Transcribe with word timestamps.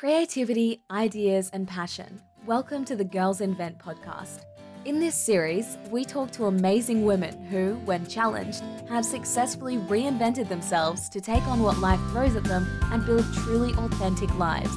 Creativity, 0.00 0.80
ideas, 0.90 1.50
and 1.52 1.68
passion. 1.68 2.22
Welcome 2.46 2.86
to 2.86 2.96
the 2.96 3.04
Girls 3.04 3.42
Invent 3.42 3.78
podcast. 3.78 4.46
In 4.86 4.98
this 4.98 5.14
series, 5.14 5.76
we 5.90 6.06
talk 6.06 6.30
to 6.30 6.46
amazing 6.46 7.04
women 7.04 7.44
who, 7.44 7.74
when 7.84 8.06
challenged, 8.06 8.62
have 8.88 9.04
successfully 9.04 9.76
reinvented 9.76 10.48
themselves 10.48 11.10
to 11.10 11.20
take 11.20 11.46
on 11.46 11.62
what 11.62 11.80
life 11.80 12.00
throws 12.12 12.34
at 12.34 12.44
them 12.44 12.66
and 12.84 13.04
build 13.04 13.26
truly 13.44 13.74
authentic 13.74 14.34
lives. 14.38 14.74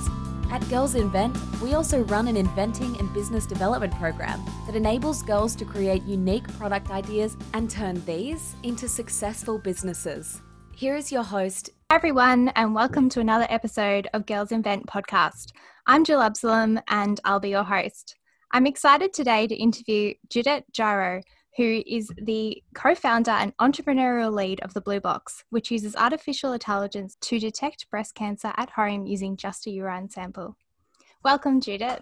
At 0.51 0.70
Girls 0.70 0.95
Invent, 0.95 1.37
we 1.61 1.73
also 1.73 2.03
run 2.03 2.27
an 2.27 2.35
inventing 2.35 2.99
and 2.99 3.13
business 3.13 3.45
development 3.45 3.93
program 3.93 4.43
that 4.65 4.75
enables 4.75 5.23
girls 5.23 5.55
to 5.55 5.63
create 5.63 6.03
unique 6.03 6.49
product 6.57 6.91
ideas 6.91 7.37
and 7.53 7.69
turn 7.69 8.03
these 8.03 8.57
into 8.63 8.89
successful 8.89 9.57
businesses. 9.57 10.41
Here 10.75 10.97
is 10.97 11.13
your 11.13 11.23
host, 11.23 11.69
Hi 11.94 11.98
everyone, 11.98 12.48
and 12.55 12.73
welcome 12.73 13.07
to 13.10 13.20
another 13.20 13.46
episode 13.50 14.07
of 14.16 14.25
Girls 14.25 14.52
Invent 14.52 14.88
podcast. 14.88 15.52
I'm 15.86 16.04
Jill 16.04 16.23
Absalom, 16.23 16.80
and 16.88 17.20
I'll 17.24 17.39
be 17.39 17.50
your 17.50 17.64
host. 17.64 18.15
I'm 18.51 18.65
excited 18.65 19.14
today 19.14 19.46
to 19.46 19.54
interview 19.54 20.15
Judith 20.28 20.64
Giró, 20.74 21.21
who 21.56 21.84
is 21.86 22.10
the 22.18 22.64
co 22.74 22.96
founder 22.96 23.29
and 23.29 23.56
entrepreneurial 23.57 24.34
lead 24.34 24.60
of 24.61 24.74
the 24.74 24.82
Blue 24.82 25.00
Box, 25.00 25.43
which 25.51 25.70
uses 25.70 25.96
artificial 25.96 26.54
intelligence 26.54 27.15
to 27.21 27.37
detect 27.37 27.87
breast 27.92 28.15
cancer 28.15 28.54
at 28.57 28.71
home 28.71 29.06
using 29.06 29.37
just 29.37 29.68
a 29.68 29.70
urine 29.70 30.10
sample. 30.10 30.57
Welcome, 31.23 31.62
Judith. 31.62 32.02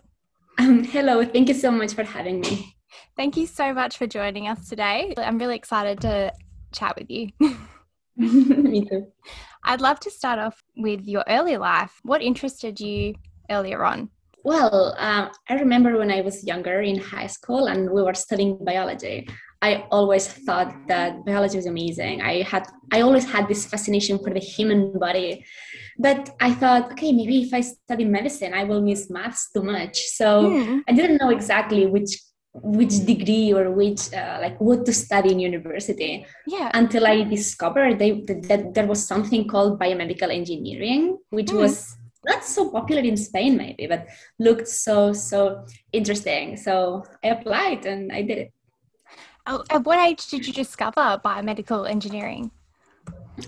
Um, 0.58 0.85
hello, 0.85 1.26
thank 1.26 1.49
you 1.49 1.54
so 1.54 1.70
much 1.70 1.96
for 1.96 2.05
having 2.05 2.40
me. 2.40 2.77
Thank 3.18 3.35
you 3.35 3.46
so 3.46 3.73
much 3.73 3.98
for 3.98 4.08
joining 4.08 4.48
us 4.48 4.70
today. 4.70 5.13
I'm 5.18 5.38
really 5.38 5.58
excited 5.58 5.99
to 5.99 6.32
chat 6.71 6.96
with 6.98 7.12
you. 7.12 7.32
me 8.71 8.85
too. 8.85 9.07
I'd 9.63 9.81
love 9.81 9.99
to 10.02 10.11
start 10.11 10.39
off 10.39 10.63
with 10.77 11.05
your 11.05 11.23
early 11.27 11.57
life. 11.57 11.99
What 12.03 12.21
interested 12.21 12.79
you 12.79 13.16
earlier 13.49 13.84
on? 13.84 14.09
Well, 14.43 14.95
um, 14.98 15.29
I 15.49 15.53
remember 15.55 15.98
when 15.98 16.09
I 16.09 16.21
was 16.21 16.43
younger 16.43 16.81
in 16.81 16.98
high 16.98 17.27
school 17.27 17.68
and 17.68 17.91
we 17.91 18.01
were 18.01 18.15
studying 18.15 18.57
biology. 18.63 19.27
I 19.62 19.85
always 19.91 20.27
thought 20.27 20.73
that 20.87 21.23
biology 21.23 21.57
was 21.57 21.68
amazing. 21.68 22.21
I 22.21 22.41
had, 22.41 22.65
I 22.91 23.01
always 23.01 23.29
had 23.29 23.48
this 23.48 23.68
fascination 23.68 24.18
for 24.18 24.34
the 24.34 24.40
human 24.40 24.98
body, 24.98 25.46
but 25.99 26.31
I 26.40 26.53
thought, 26.53 26.91
okay, 26.93 27.12
maybe 27.12 27.43
if 27.43 27.53
I 27.53 27.62
study 27.62 28.05
medicine, 28.05 28.55
I 28.55 28.63
will 28.63 28.81
miss 28.81 29.12
maths 29.12 29.51
too 29.51 29.62
much. 29.62 29.99
So 30.15 30.49
mm. 30.49 30.81
I 30.90 30.93
didn't 30.93 31.18
know 31.18 31.29
exactly 31.29 31.85
which 31.85 32.18
which 32.54 33.05
degree 33.05 33.54
or 33.54 33.71
which 33.71 34.13
uh, 34.13 34.38
like 34.41 34.60
what 34.60 34.85
to 34.85 34.94
study 34.94 35.32
in 35.32 35.40
university. 35.40 36.26
Yeah. 36.46 36.70
Until 36.74 37.08
i 37.08 37.24
discovered 37.24 37.99
they, 37.99 38.21
that 38.49 38.74
there 38.74 38.88
was 38.88 39.05
something 39.05 39.48
called 39.48 39.80
biomedical 39.80 40.34
engineering 40.34 41.18
which 41.30 41.48
mm. 41.48 41.60
was 41.60 41.96
not 42.26 42.43
so 42.43 42.70
popular 42.70 43.02
in 43.02 43.18
spain 43.18 43.58
maybe 43.58 43.88
but 43.88 44.05
looked 44.38 44.68
so 44.68 45.13
so 45.13 45.66
interesting. 45.93 46.58
So 46.58 47.04
i 47.24 47.30
applied 47.30 47.85
and 47.85 48.12
i 48.12 48.21
did 48.21 48.38
it. 48.38 48.54
Oh, 49.48 49.63
at 49.70 49.84
what 49.86 49.99
age 49.99 50.27
did 50.27 50.46
you 50.46 50.54
discover 50.54 51.20
biomedical 51.24 51.90
engineering 51.90 52.52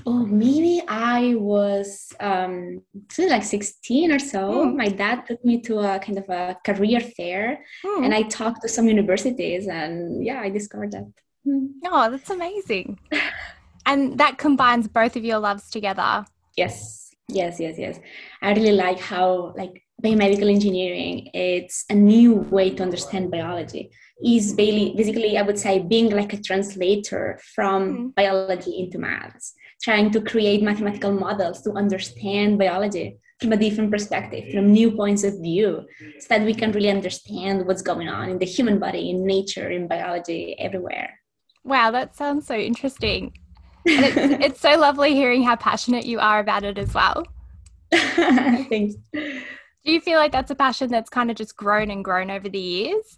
Oh, 0.05 0.25
maybe 0.25 0.81
I 0.87 1.35
was 1.35 2.13
um, 2.19 2.81
like 3.17 3.43
16 3.43 4.11
or 4.11 4.19
so. 4.19 4.65
Mm. 4.65 4.77
My 4.77 4.87
dad 4.87 5.25
took 5.27 5.43
me 5.43 5.61
to 5.61 5.79
a 5.79 5.99
kind 5.99 6.17
of 6.17 6.29
a 6.29 6.57
career 6.65 6.99
fair 6.99 7.63
mm. 7.85 8.05
and 8.05 8.13
I 8.13 8.23
talked 8.23 8.61
to 8.61 8.69
some 8.69 8.87
universities 8.87 9.67
and 9.67 10.23
yeah, 10.23 10.39
I 10.41 10.49
discovered 10.49 10.91
that. 10.93 11.11
Mm. 11.45 11.69
Oh, 11.85 12.09
that's 12.09 12.29
amazing. 12.29 12.99
and 13.85 14.17
that 14.17 14.37
combines 14.37 14.87
both 14.87 15.15
of 15.15 15.25
your 15.25 15.39
loves 15.39 15.69
together. 15.69 16.25
Yes, 16.55 17.11
yes, 17.27 17.59
yes, 17.59 17.75
yes. 17.77 17.99
I 18.41 18.53
really 18.53 18.71
like 18.71 18.99
how 18.99 19.53
like 19.57 19.83
biomedical 20.01 20.49
engineering, 20.49 21.29
it's 21.33 21.85
a 21.89 21.95
new 21.95 22.33
way 22.33 22.69
to 22.71 22.83
understand 22.83 23.31
biology 23.31 23.91
is 24.23 24.53
basically, 24.53 25.37
I 25.37 25.41
would 25.41 25.59
say, 25.59 25.79
being 25.79 26.09
like 26.09 26.33
a 26.33 26.41
translator 26.41 27.39
from 27.55 27.97
mm. 27.97 28.15
biology 28.15 28.79
into 28.79 28.97
maths 28.97 29.53
trying 29.83 30.09
to 30.11 30.21
create 30.21 30.63
mathematical 30.63 31.11
models 31.11 31.61
to 31.61 31.71
understand 31.73 32.57
biology 32.57 33.19
from 33.39 33.51
a 33.51 33.57
different 33.57 33.91
perspective, 33.91 34.51
from 34.53 34.71
new 34.71 34.91
points 34.91 35.23
of 35.23 35.33
view, 35.41 35.85
so 36.19 36.27
that 36.29 36.45
we 36.45 36.53
can 36.53 36.71
really 36.71 36.89
understand 36.89 37.67
what's 37.67 37.81
going 37.81 38.07
on 38.07 38.29
in 38.29 38.39
the 38.39 38.45
human 38.45 38.79
body, 38.79 39.09
in 39.09 39.25
nature, 39.25 39.69
in 39.69 39.87
biology, 39.87 40.55
everywhere. 40.57 41.19
Wow, 41.65 41.91
that 41.91 42.15
sounds 42.15 42.47
so 42.47 42.55
interesting. 42.55 43.37
And 43.85 44.05
it's, 44.05 44.45
it's 44.45 44.59
so 44.61 44.77
lovely 44.77 45.13
hearing 45.13 45.43
how 45.43 45.57
passionate 45.57 46.05
you 46.05 46.17
are 46.19 46.39
about 46.39 46.63
it 46.63 46.77
as 46.77 46.93
well. 46.93 47.27
Thanks. 47.91 48.95
Do 49.11 49.91
you 49.91 49.99
feel 49.99 50.17
like 50.17 50.31
that's 50.31 50.51
a 50.51 50.55
passion 50.55 50.89
that's 50.89 51.09
kind 51.09 51.29
of 51.29 51.35
just 51.35 51.57
grown 51.57 51.91
and 51.91 52.01
grown 52.01 52.31
over 52.31 52.47
the 52.47 52.57
years? 52.57 53.17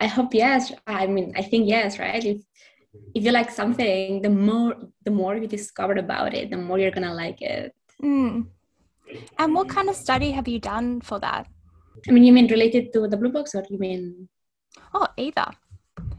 I 0.00 0.06
hope 0.06 0.34
yes. 0.34 0.72
I 0.86 1.06
mean, 1.06 1.32
I 1.36 1.42
think 1.42 1.66
yes, 1.66 1.98
right? 1.98 2.22
If 2.22 2.42
if 3.14 3.24
you 3.24 3.30
like 3.30 3.50
something 3.50 4.22
the 4.22 4.30
more 4.30 4.74
the 5.04 5.10
more 5.10 5.36
you 5.36 5.46
discover 5.46 5.94
about 5.94 6.34
it 6.34 6.50
the 6.50 6.56
more 6.56 6.78
you're 6.78 6.90
gonna 6.90 7.14
like 7.14 7.40
it. 7.40 7.74
Mm. 8.02 8.46
and 9.38 9.54
what 9.54 9.68
kind 9.68 9.88
of 9.88 9.94
study 9.94 10.30
have 10.32 10.48
you 10.48 10.58
done 10.58 11.00
for 11.00 11.18
that? 11.20 11.46
I 12.08 12.12
mean 12.12 12.24
you 12.24 12.32
mean 12.32 12.48
related 12.48 12.92
to 12.94 13.06
the 13.08 13.16
blue 13.16 13.30
box 13.30 13.54
or 13.54 13.64
you 13.70 13.78
mean? 13.78 14.28
Oh 14.92 15.06
either. 15.16 15.46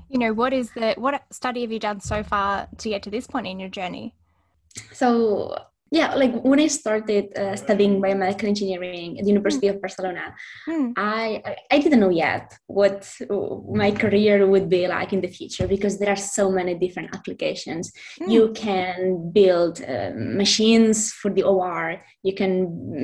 You 0.09 0.19
know 0.19 0.33
what 0.33 0.53
is 0.53 0.71
the 0.71 0.93
what 0.97 1.23
study 1.31 1.61
have 1.61 1.71
you 1.71 1.79
done 1.79 1.99
so 1.99 2.23
far 2.23 2.67
to 2.77 2.89
get 2.89 3.03
to 3.03 3.09
this 3.09 3.27
point 3.27 3.47
in 3.47 3.59
your 3.59 3.69
journey? 3.69 4.13
So 4.93 5.57
yeah 5.91 6.15
like 6.15 6.33
when 6.43 6.59
i 6.59 6.67
started 6.67 7.25
uh, 7.37 7.55
studying 7.55 8.01
biomedical 8.01 8.45
engineering 8.45 9.19
at 9.19 9.23
the 9.23 9.29
university 9.29 9.67
mm. 9.67 9.75
of 9.75 9.81
barcelona 9.81 10.33
mm. 10.67 10.93
I, 10.97 11.43
I 11.71 11.79
didn't 11.79 11.99
know 11.99 12.09
yet 12.09 12.57
what 12.65 13.07
my 13.71 13.91
career 13.91 14.47
would 14.47 14.67
be 14.67 14.87
like 14.87 15.13
in 15.13 15.21
the 15.21 15.27
future 15.27 15.67
because 15.67 15.99
there 15.99 16.09
are 16.09 16.15
so 16.15 16.51
many 16.51 16.73
different 16.73 17.15
applications 17.15 17.91
mm. 18.19 18.31
you 18.31 18.51
can 18.53 19.31
build 19.31 19.83
uh, 19.83 20.11
machines 20.15 21.13
for 21.13 21.29
the 21.31 21.43
or 21.43 22.01
you 22.23 22.33
can 22.33 22.51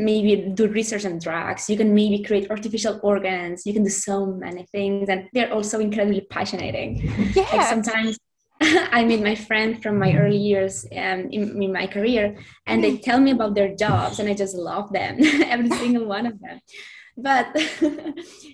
maybe 0.03 0.49
do 0.53 0.67
research 0.67 1.05
on 1.05 1.19
drugs 1.19 1.69
you 1.69 1.77
can 1.77 1.93
maybe 1.93 2.23
create 2.23 2.49
artificial 2.49 2.99
organs 3.03 3.63
you 3.65 3.73
can 3.73 3.83
do 3.83 3.89
so 3.89 4.25
many 4.25 4.65
things 4.71 5.07
and 5.07 5.29
they're 5.33 5.53
also 5.53 5.79
incredibly 5.79 6.21
passionate 6.21 6.71
yeah. 7.35 7.45
like 7.51 7.67
sometimes 7.67 8.17
I 8.91 9.03
meet 9.03 9.23
my 9.23 9.33
friend 9.33 9.81
from 9.81 9.97
my 9.97 10.15
early 10.15 10.37
years 10.37 10.85
um, 10.91 11.29
in, 11.31 11.61
in, 11.63 11.73
my 11.73 11.87
career, 11.87 12.37
and 12.67 12.83
they 12.83 12.97
tell 12.97 13.19
me 13.19 13.31
about 13.31 13.55
their 13.55 13.75
jobs, 13.75 14.19
and 14.19 14.29
I 14.29 14.35
just 14.35 14.55
love 14.55 14.91
them, 14.93 15.17
every 15.45 15.69
single 15.81 16.05
one 16.05 16.27
of 16.27 16.39
them. 16.39 16.59
But 17.17 17.47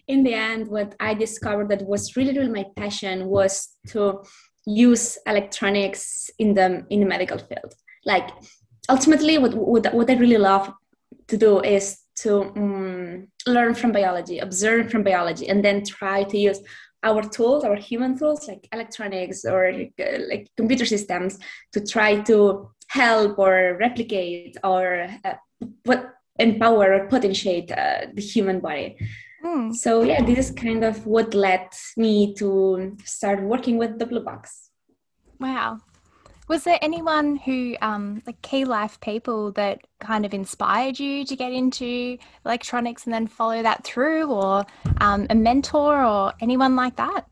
in 0.08 0.24
the 0.24 0.34
end, 0.34 0.70
what 0.70 0.96
I 1.00 1.14
discovered 1.14 1.70
that 1.70 1.86
was 1.86 2.16
really, 2.16 2.38
really 2.38 2.52
my 2.52 2.66
passion 2.78 3.26
was 3.26 3.68
to 3.88 4.24
use 4.66 5.18
electronics 5.26 6.30
in 6.40 6.54
the 6.54 6.86
in 6.90 7.02
the 7.02 7.06
medical 7.06 7.38
field. 7.38 7.74
Like 8.06 8.30
ultimately, 8.90 9.38
what 9.38 9.54
what, 9.54 9.94
what 9.94 10.10
I 10.10 10.14
really 10.14 10.38
love 10.38 10.72
to 11.28 11.38
do 11.38 11.60
is 11.60 12.00
to 12.22 12.44
um, 12.56 13.28
learn 13.46 13.76
from 13.76 13.92
biology, 13.92 14.40
observe 14.40 14.90
from 14.90 15.04
biology, 15.04 15.50
and 15.50 15.64
then 15.64 15.84
try 15.84 16.24
to 16.24 16.38
use 16.38 16.60
our 17.04 17.22
tools, 17.22 17.64
our 17.64 17.76
human 17.76 18.18
tools 18.18 18.48
like 18.48 18.68
electronics 18.72 19.46
or 19.46 19.70
uh, 19.70 20.18
like 20.30 20.50
computer 20.58 20.86
systems 20.86 21.40
to 21.72 21.86
try 21.86 22.22
to 22.22 22.70
help 22.88 23.38
or 23.38 23.78
replicate 23.80 24.58
or 24.64 25.08
uh, 25.24 25.34
what 25.84 26.14
empower 26.40 26.94
or 26.94 27.08
potentiate 27.08 27.72
uh, 27.72 28.08
the 28.14 28.22
human 28.22 28.60
body. 28.60 28.98
Mm. 29.44 29.74
So 29.74 30.04
yeah, 30.04 30.24
this 30.24 30.50
is 30.50 30.52
kind 30.52 30.84
of 30.84 31.06
what 31.06 31.34
led 31.34 31.68
me 31.96 32.34
to 32.36 32.98
start 33.04 33.42
working 33.44 33.78
with 33.78 34.00
the 34.00 34.06
Blue 34.06 34.24
Box. 34.24 34.70
Wow, 35.40 35.78
was 36.48 36.64
there 36.64 36.80
anyone 36.82 37.38
who, 37.38 37.76
um, 37.82 38.22
like 38.26 38.42
key 38.42 38.64
life 38.64 39.00
people, 39.02 39.52
that 39.54 39.82
kind 40.00 40.26
of 40.26 40.34
inspired 40.34 41.00
you 41.00 41.26
to 41.26 41.36
get 41.36 41.52
into 41.52 42.18
electronics 42.46 43.06
and 43.06 43.14
then 43.14 43.28
follow 43.28 43.62
that 43.62 43.84
through, 43.84 44.32
or 44.32 44.66
um, 45.02 45.28
a 45.30 45.36
mentor 45.36 46.04
or 46.06 46.34
anyone 46.40 46.76
like 46.76 46.96
that? 46.96 47.26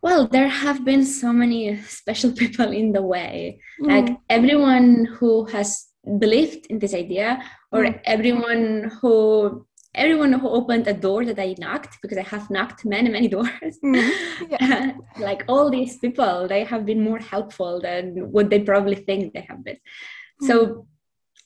Well, 0.00 0.26
there 0.26 0.48
have 0.48 0.84
been 0.84 1.04
so 1.04 1.32
many 1.32 1.80
special 1.82 2.32
people 2.42 2.72
in 2.72 2.92
the 2.92 3.02
way. 3.02 3.60
Mm. 3.80 3.88
Like 3.88 4.18
everyone 4.28 5.04
who 5.04 5.44
has 5.46 5.86
believed 6.18 6.66
in 6.66 6.78
this 6.78 6.94
idea, 6.94 7.42
or 7.70 7.84
mm. 7.84 8.00
everyone 8.04 8.90
who 9.00 9.66
everyone 9.94 10.32
who 10.32 10.48
opened 10.48 10.86
a 10.86 10.94
door 10.94 11.24
that 11.24 11.38
I 11.38 11.54
knocked, 11.58 12.00
because 12.02 12.18
I 12.18 12.22
have 12.22 12.50
knocked 12.50 12.84
many, 12.84 13.10
many 13.10 13.28
doors, 13.36 13.78
mm-hmm. 13.84 14.44
yeah. 14.50 14.92
like 15.18 15.44
all 15.48 15.70
these 15.70 15.98
people, 15.98 16.48
they 16.48 16.64
have 16.64 16.86
been 16.86 17.02
more 17.02 17.18
helpful 17.18 17.80
than 17.80 18.30
what 18.32 18.50
they 18.50 18.60
probably 18.60 18.96
think 18.96 19.34
they 19.34 19.46
have 19.48 19.62
been. 19.64 19.76
Mm-hmm. 19.76 20.46
So 20.46 20.86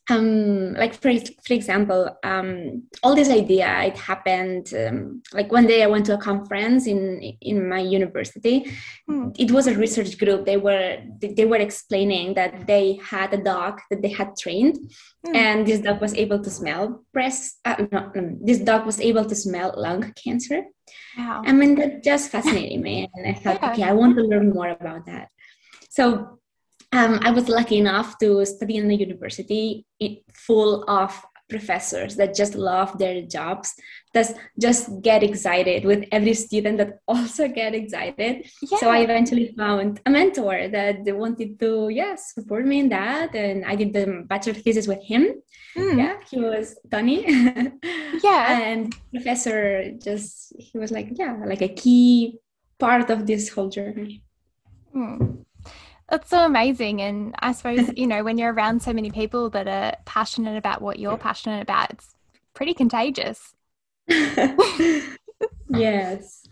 um, 0.08 0.74
like 0.74 0.94
for, 0.94 1.12
for 1.44 1.54
example 1.54 2.16
um, 2.22 2.82
all 3.02 3.14
this 3.14 3.28
idea 3.28 3.82
it 3.82 3.96
happened 3.96 4.72
um, 4.74 5.22
like 5.32 5.50
one 5.50 5.66
day 5.66 5.82
i 5.82 5.86
went 5.86 6.06
to 6.06 6.14
a 6.14 6.18
conference 6.18 6.86
in 6.86 7.20
in 7.40 7.68
my 7.68 7.80
university 7.80 8.70
hmm. 9.08 9.28
it 9.38 9.50
was 9.50 9.66
a 9.66 9.74
research 9.74 10.18
group 10.18 10.46
they 10.46 10.56
were 10.56 10.98
they 11.20 11.44
were 11.44 11.56
explaining 11.56 12.34
that 12.34 12.66
they 12.66 12.98
had 13.02 13.32
a 13.34 13.42
dog 13.42 13.80
that 13.90 14.02
they 14.02 14.08
had 14.08 14.36
trained 14.36 14.78
hmm. 15.24 15.34
and 15.34 15.66
this 15.66 15.80
dog 15.80 16.00
was 16.00 16.14
able 16.14 16.38
to 16.42 16.50
smell 16.50 17.04
breast 17.12 17.58
uh, 17.64 17.76
no, 17.90 18.10
no, 18.14 18.36
this 18.42 18.58
dog 18.58 18.86
was 18.86 19.00
able 19.00 19.24
to 19.24 19.34
smell 19.34 19.74
lung 19.76 20.12
cancer 20.12 20.62
wow. 21.18 21.42
i 21.44 21.52
mean 21.52 21.74
that 21.74 22.02
just 22.04 22.30
fascinated 22.30 22.80
me 22.80 23.10
and 23.14 23.26
i 23.26 23.32
thought 23.32 23.58
yeah. 23.60 23.72
okay 23.72 23.82
i 23.82 23.92
want 23.92 24.16
to 24.16 24.22
learn 24.22 24.50
more 24.50 24.68
about 24.68 25.04
that 25.06 25.28
so 25.90 26.38
um, 26.96 27.20
I 27.22 27.30
was 27.30 27.48
lucky 27.48 27.78
enough 27.78 28.18
to 28.18 28.44
study 28.44 28.76
in 28.76 28.90
a 28.90 28.94
university 28.94 29.86
full 30.32 30.84
of 30.88 31.12
professors 31.48 32.16
that 32.16 32.34
just 32.34 32.54
love 32.54 32.98
their 32.98 33.22
jobs 33.22 33.74
that 34.14 34.34
just 34.60 35.00
get 35.00 35.22
excited 35.22 35.84
with 35.84 36.04
every 36.10 36.34
student 36.34 36.78
that 36.78 36.98
also 37.08 37.46
get 37.46 37.72
excited 37.74 38.44
yeah. 38.62 38.78
so 38.78 38.90
i 38.90 38.98
eventually 38.98 39.54
found 39.56 40.00
a 40.06 40.10
mentor 40.10 40.66
that 40.68 40.96
wanted 41.14 41.58
to 41.60 41.88
yeah 41.88 42.16
support 42.16 42.66
me 42.66 42.80
in 42.80 42.88
that 42.88 43.32
and 43.36 43.64
i 43.64 43.76
did 43.76 43.92
the 43.92 44.24
bachelor 44.26 44.54
thesis 44.54 44.88
with 44.88 45.02
him 45.04 45.40
mm. 45.76 45.96
yeah 45.96 46.16
he 46.28 46.40
was 46.40 46.76
tony 46.90 47.24
yeah 48.24 48.60
and 48.60 48.92
professor 49.12 49.92
just 50.02 50.52
he 50.58 50.78
was 50.78 50.90
like 50.90 51.10
yeah 51.12 51.36
like 51.46 51.62
a 51.62 51.68
key 51.68 52.38
part 52.80 53.08
of 53.08 53.24
this 53.24 53.50
whole 53.50 53.68
journey 53.68 54.20
mm. 54.94 55.45
That's 56.08 56.30
so 56.30 56.44
amazing. 56.44 57.02
And 57.02 57.34
I 57.40 57.52
suppose, 57.52 57.90
you 57.96 58.06
know, 58.06 58.22
when 58.22 58.38
you're 58.38 58.52
around 58.52 58.82
so 58.82 58.92
many 58.92 59.10
people 59.10 59.50
that 59.50 59.66
are 59.66 59.96
passionate 60.04 60.56
about 60.56 60.82
what 60.82 60.98
you're 60.98 61.18
passionate 61.18 61.62
about, 61.62 61.90
it's 61.90 62.14
pretty 62.54 62.74
contagious. 62.74 63.54
yes. 65.68 66.46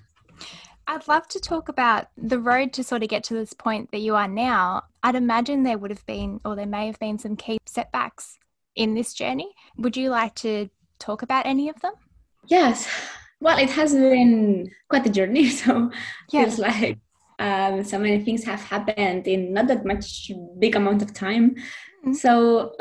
I'd 0.87 1.09
love 1.09 1.27
to 1.29 1.41
talk 1.41 1.69
about 1.69 2.09
the 2.17 2.39
road 2.39 2.73
to 2.75 2.85
sort 2.85 3.03
of 3.03 3.09
get 3.09 3.25
to 3.25 3.35
this 3.35 3.53
point 3.55 3.91
that 3.93 4.01
you 4.01 4.15
are 4.15 4.29
now. 4.29 4.83
I'd 5.03 5.15
imagine 5.15 5.63
there 5.63 5.79
would 5.79 5.91
have 5.91 6.05
been, 6.05 6.41
or 6.45 6.57
there 6.57 6.67
may 6.67 6.87
have 6.87 6.99
been, 6.99 7.19
some 7.19 7.37
key 7.37 7.59
setbacks 7.65 8.39
in 8.77 8.95
this 8.95 9.15
journey. 9.15 9.55
Would 9.79 9.97
you 9.97 10.11
like 10.11 10.35
to 10.37 10.69
talk 10.99 11.23
about 11.23 11.47
any 11.47 11.69
of 11.69 11.81
them? 11.81 11.95
Yes. 12.47 12.89
Well, 13.41 13.59
it 13.59 13.71
has 13.71 13.95
been 13.95 14.71
quite 14.89 15.07
a 15.07 15.11
journey. 15.11 15.49
So 15.51 15.91
yeah. 16.31 16.43
it's 16.43 16.59
like 16.59 16.99
um, 17.39 17.83
so 17.85 17.99
many 17.99 18.23
things 18.25 18.45
have 18.45 18.63
happened 18.63 19.27
in 19.27 19.53
not 19.53 19.67
that 19.67 19.85
much 19.85 20.31
big 20.59 20.77
amount 20.77 21.03
of 21.03 21.13
time 21.13 21.55
mm-hmm. 21.55 22.13
so 22.13 22.73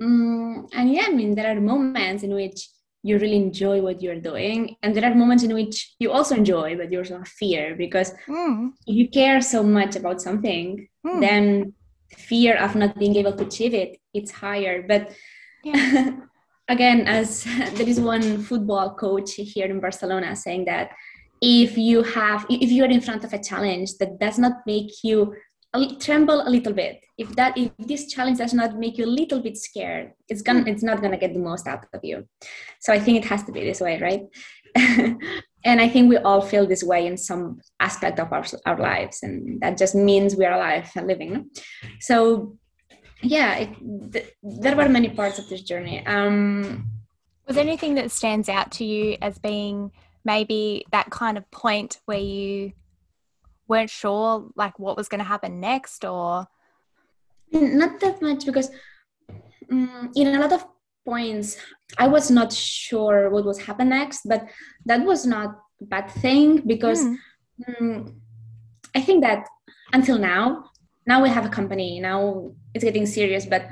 um, 0.00 0.66
and 0.74 0.92
yeah 0.92 1.04
i 1.06 1.12
mean 1.12 1.34
there 1.34 1.50
are 1.50 1.60
moments 1.60 2.22
in 2.22 2.34
which 2.34 2.68
you 3.06 3.18
really 3.18 3.36
enjoy 3.36 3.80
what 3.80 4.02
you're 4.02 4.20
doing 4.20 4.76
and 4.82 4.94
there 4.94 5.04
are 5.04 5.14
moments 5.14 5.44
in 5.44 5.54
which 5.54 5.94
you 6.00 6.10
also 6.10 6.34
enjoy 6.34 6.76
but 6.76 6.90
you 6.90 6.98
also 6.98 7.22
fear 7.24 7.76
because 7.76 8.12
mm. 8.26 8.70
if 8.86 8.96
you 8.96 9.08
care 9.08 9.40
so 9.40 9.62
much 9.62 9.94
about 9.94 10.20
something 10.20 10.88
mm. 11.06 11.20
then 11.20 11.72
fear 12.16 12.56
of 12.56 12.74
not 12.74 12.98
being 12.98 13.14
able 13.14 13.32
to 13.32 13.44
achieve 13.44 13.74
it 13.74 13.96
it's 14.12 14.32
higher 14.32 14.82
but 14.82 15.12
yeah. 15.62 16.16
again 16.68 17.06
as 17.06 17.44
there 17.74 17.88
is 17.88 18.00
one 18.00 18.42
football 18.42 18.94
coach 18.94 19.34
here 19.34 19.66
in 19.66 19.78
barcelona 19.78 20.34
saying 20.34 20.64
that 20.64 20.90
if 21.40 21.76
you 21.76 22.02
have 22.02 22.46
if 22.48 22.70
you're 22.70 22.90
in 22.90 23.00
front 23.00 23.24
of 23.24 23.32
a 23.32 23.42
challenge 23.42 23.96
that 23.98 24.18
does 24.18 24.38
not 24.38 24.54
make 24.66 24.92
you 25.02 25.34
tremble 26.00 26.40
a 26.46 26.48
little 26.50 26.72
bit 26.72 27.04
if 27.18 27.28
that 27.36 27.56
if 27.56 27.70
this 27.78 28.10
challenge 28.12 28.38
does 28.38 28.54
not 28.54 28.78
make 28.78 28.96
you 28.96 29.04
a 29.04 29.16
little 29.20 29.40
bit 29.42 29.56
scared 29.56 30.12
it's 30.28 30.42
gonna 30.42 30.64
it's 30.66 30.82
not 30.82 31.02
gonna 31.02 31.18
get 31.18 31.34
the 31.34 31.38
most 31.38 31.66
out 31.66 31.84
of 31.92 32.00
you. 32.02 32.26
So 32.80 32.92
i 32.92 32.98
think 32.98 33.18
it 33.18 33.28
has 33.28 33.44
to 33.44 33.52
be 33.52 33.64
this 33.64 33.80
way 33.80 34.00
right? 34.00 34.22
And 35.64 35.80
i 35.80 35.88
think 35.88 36.08
we 36.08 36.16
all 36.16 36.40
feel 36.40 36.64
this 36.66 36.84
way 36.84 37.06
in 37.06 37.16
some 37.16 37.60
aspect 37.80 38.20
of 38.20 38.32
our, 38.32 38.44
our 38.66 38.78
lives 38.78 39.22
and 39.22 39.60
that 39.60 39.76
just 39.76 39.94
means 39.94 40.36
we 40.36 40.44
are 40.46 40.54
alive 40.54 40.90
and 40.96 41.06
living. 41.06 41.50
So 42.00 42.56
yeah 43.22 43.56
it, 43.56 43.70
th- 44.12 44.32
there 44.42 44.76
were 44.76 44.88
many 44.88 45.08
parts 45.08 45.38
of 45.38 45.48
this 45.48 45.62
journey. 45.62 46.06
Um 46.06 46.90
was 47.46 47.56
anything 47.56 47.94
that 47.94 48.10
stands 48.10 48.48
out 48.48 48.72
to 48.72 48.84
you 48.84 49.16
as 49.20 49.38
being 49.38 49.92
maybe 50.26 50.84
that 50.90 51.08
kind 51.10 51.38
of 51.38 51.50
point 51.50 52.00
where 52.04 52.18
you 52.18 52.72
weren't 53.68 53.90
sure 53.90 54.48
like 54.56 54.78
what 54.78 54.96
was 54.96 55.08
going 55.08 55.20
to 55.20 55.24
happen 55.24 55.60
next 55.60 56.04
or 56.04 56.46
not 57.52 58.00
that 58.00 58.20
much 58.20 58.44
because 58.44 58.70
um, 59.70 60.10
in 60.14 60.34
a 60.34 60.40
lot 60.40 60.52
of 60.52 60.64
points 61.04 61.56
i 61.98 62.06
was 62.06 62.30
not 62.30 62.52
sure 62.52 63.30
what 63.30 63.44
was 63.44 63.58
happen 63.60 63.88
next 63.88 64.22
but 64.26 64.46
that 64.84 65.00
was 65.04 65.24
not 65.24 65.50
a 65.80 65.84
bad 65.84 66.10
thing 66.10 66.60
because 66.66 67.04
mm. 67.04 67.16
um, 67.68 68.20
i 68.94 69.00
think 69.00 69.22
that 69.22 69.46
until 69.92 70.18
now 70.18 70.70
now 71.06 71.22
we 71.22 71.28
have 71.28 71.46
a 71.46 71.56
company 71.60 72.00
now 72.00 72.50
it's 72.74 72.84
getting 72.84 73.06
serious 73.06 73.46
but 73.46 73.68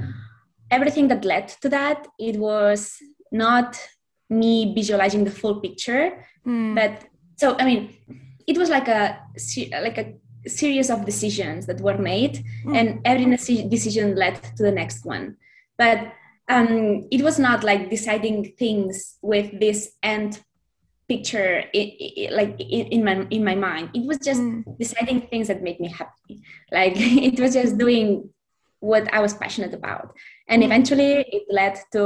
everything 0.70 1.08
that 1.08 1.24
led 1.24 1.48
to 1.48 1.68
that 1.68 2.06
it 2.18 2.36
was 2.38 2.96
not 3.32 3.76
me 4.30 4.74
visualizing 4.74 5.24
the 5.24 5.30
full 5.30 5.60
picture 5.60 6.24
mm. 6.46 6.74
but 6.74 7.04
so 7.36 7.56
i 7.58 7.64
mean 7.64 7.94
it 8.46 8.58
was 8.58 8.68
like 8.68 8.88
a 8.88 9.18
like 9.82 9.98
a 9.98 10.14
series 10.48 10.90
of 10.90 11.04
decisions 11.04 11.66
that 11.66 11.80
were 11.80 11.98
made 11.98 12.44
mm. 12.64 12.76
and 12.76 13.00
every 13.04 13.24
decision 13.68 14.14
led 14.14 14.34
to 14.56 14.62
the 14.62 14.72
next 14.72 15.04
one 15.04 15.36
but 15.78 16.12
um, 16.48 17.08
it 17.10 17.22
was 17.22 17.38
not 17.38 17.64
like 17.64 17.88
deciding 17.88 18.52
things 18.58 19.16
with 19.22 19.58
this 19.58 19.92
end 20.02 20.40
picture 21.08 21.64
it, 21.72 21.88
it, 21.98 22.32
like 22.32 22.58
in, 22.60 22.86
in, 22.86 23.04
my 23.04 23.26
in 23.30 23.44
my 23.44 23.54
mind 23.54 23.90
it 23.94 24.06
was 24.06 24.18
just 24.18 24.40
mm. 24.40 24.64
deciding 24.78 25.22
things 25.22 25.48
that 25.48 25.62
made 25.62 25.78
me 25.78 25.88
happy 25.88 26.42
like 26.72 26.94
it 26.96 27.38
was 27.38 27.54
just 27.54 27.76
doing 27.76 28.28
what 28.84 29.04
I 29.16 29.20
was 29.20 29.34
passionate 29.34 29.74
about. 29.80 30.14
And 30.48 30.60
mm. 30.60 30.66
eventually 30.66 31.12
it 31.36 31.44
led 31.48 31.76
to 31.92 32.04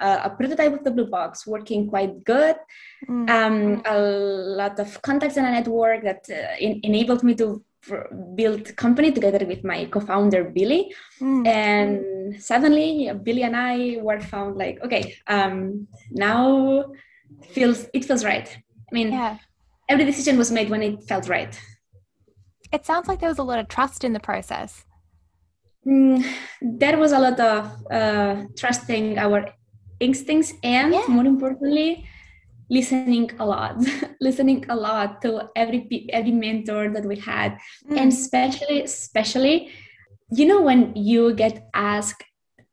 uh, 0.00 0.20
a 0.28 0.30
prototype 0.30 0.72
of 0.72 0.82
the 0.84 0.90
Blue 0.90 1.08
Box 1.16 1.46
working 1.46 1.88
quite 1.88 2.24
good. 2.24 2.56
Mm. 3.08 3.28
Um, 3.36 3.82
a 3.84 3.98
lot 4.60 4.78
of 4.80 4.88
contacts 5.02 5.36
in 5.36 5.44
a 5.44 5.52
network 5.58 6.02
that 6.08 6.22
uh, 6.30 6.56
in- 6.58 6.80
enabled 6.82 7.22
me 7.22 7.34
to 7.34 7.62
build 8.34 8.74
company 8.76 9.12
together 9.12 9.44
with 9.46 9.62
my 9.62 9.84
co-founder 9.84 10.44
Billy. 10.44 10.94
Mm. 11.20 11.46
And 11.46 12.42
suddenly 12.42 13.12
Billy 13.22 13.42
and 13.42 13.56
I 13.56 13.98
were 14.00 14.20
found 14.20 14.56
like, 14.56 14.82
okay, 14.82 15.16
um, 15.26 15.86
now 16.10 16.92
feels 17.54 17.86
it 17.92 18.04
feels 18.04 18.24
right. 18.24 18.48
I 18.90 18.92
mean, 18.94 19.12
yeah. 19.12 19.38
every 19.88 20.04
decision 20.04 20.38
was 20.38 20.50
made 20.50 20.70
when 20.70 20.82
it 20.82 21.02
felt 21.04 21.28
right. 21.28 21.52
It 22.72 22.86
sounds 22.86 23.06
like 23.08 23.20
there 23.20 23.28
was 23.28 23.38
a 23.38 23.48
lot 23.50 23.58
of 23.58 23.68
trust 23.68 24.02
in 24.02 24.12
the 24.12 24.20
process. 24.20 24.84
Mm, 25.86 26.24
there 26.60 26.98
was 26.98 27.12
a 27.12 27.18
lot 27.18 27.38
of 27.38 27.70
uh, 27.90 28.44
trusting 28.56 29.18
our 29.18 29.46
instincts 30.00 30.52
and 30.62 30.92
yeah. 30.92 31.04
more 31.08 31.24
importantly 31.24 32.06
listening 32.68 33.30
a 33.38 33.46
lot. 33.46 33.76
Listening 34.20 34.64
a 34.68 34.74
lot 34.74 35.22
to 35.22 35.48
every 35.54 36.08
every 36.12 36.32
mentor 36.32 36.88
that 36.88 37.04
we 37.04 37.16
had. 37.16 37.58
Mm. 37.88 37.98
and 37.98 38.12
especially 38.12 38.82
especially 38.82 39.70
you 40.30 40.46
know 40.46 40.60
when 40.60 40.94
you 40.96 41.34
get 41.34 41.68
asked 41.74 42.24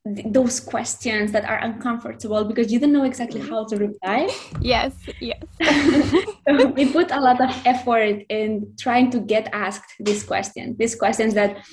those 0.06 0.60
questions 0.60 1.32
that 1.32 1.46
are 1.46 1.60
uncomfortable 1.60 2.44
because 2.44 2.74
you 2.74 2.78
don't 2.80 2.92
know 2.92 3.06
exactly 3.06 3.40
how 3.40 3.64
to 3.66 3.78
reply? 3.78 4.30
Yes 4.62 4.94
yes. 5.20 5.44
So 6.48 6.68
we 6.68 6.92
put 6.92 7.12
a 7.12 7.22
lot 7.22 7.40
of 7.40 7.52
effort 7.66 8.26
in 8.30 8.74
trying 8.78 9.12
to 9.12 9.20
get 9.20 9.48
asked 9.54 9.94
these 10.00 10.24
questions 10.24 10.78
these 10.78 10.96
questions 10.96 11.34
that 11.36 11.64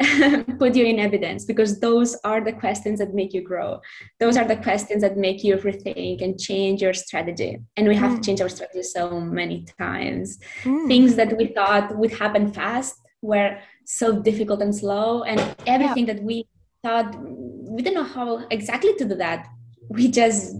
put 0.58 0.74
you 0.74 0.84
in 0.84 0.98
evidence 0.98 1.44
because 1.44 1.78
those 1.78 2.16
are 2.24 2.40
the 2.40 2.52
questions 2.52 2.98
that 2.98 3.14
make 3.14 3.32
you 3.32 3.40
grow 3.40 3.80
those 4.18 4.36
are 4.36 4.44
the 4.44 4.56
questions 4.56 5.02
that 5.02 5.16
make 5.16 5.44
you 5.44 5.56
rethink 5.56 6.20
and 6.22 6.38
change 6.38 6.82
your 6.82 6.92
strategy 6.92 7.58
and 7.76 7.86
we 7.86 7.94
have 7.94 8.18
mm. 8.18 8.24
changed 8.24 8.42
our 8.42 8.48
strategy 8.48 8.82
so 8.82 9.20
many 9.20 9.64
times 9.78 10.38
mm. 10.64 10.88
things 10.88 11.14
that 11.14 11.36
we 11.38 11.46
thought 11.46 11.96
would 11.96 12.12
happen 12.12 12.52
fast 12.52 13.00
were 13.22 13.56
so 13.84 14.20
difficult 14.20 14.60
and 14.60 14.74
slow 14.74 15.22
and 15.22 15.38
everything 15.66 16.06
yeah. 16.08 16.14
that 16.14 16.22
we 16.24 16.46
thought 16.82 17.14
we 17.20 17.80
didn't 17.80 17.94
know 17.94 18.02
how 18.02 18.44
exactly 18.50 18.94
to 18.94 19.04
do 19.04 19.14
that 19.14 19.46
we 19.88 20.10
just 20.10 20.54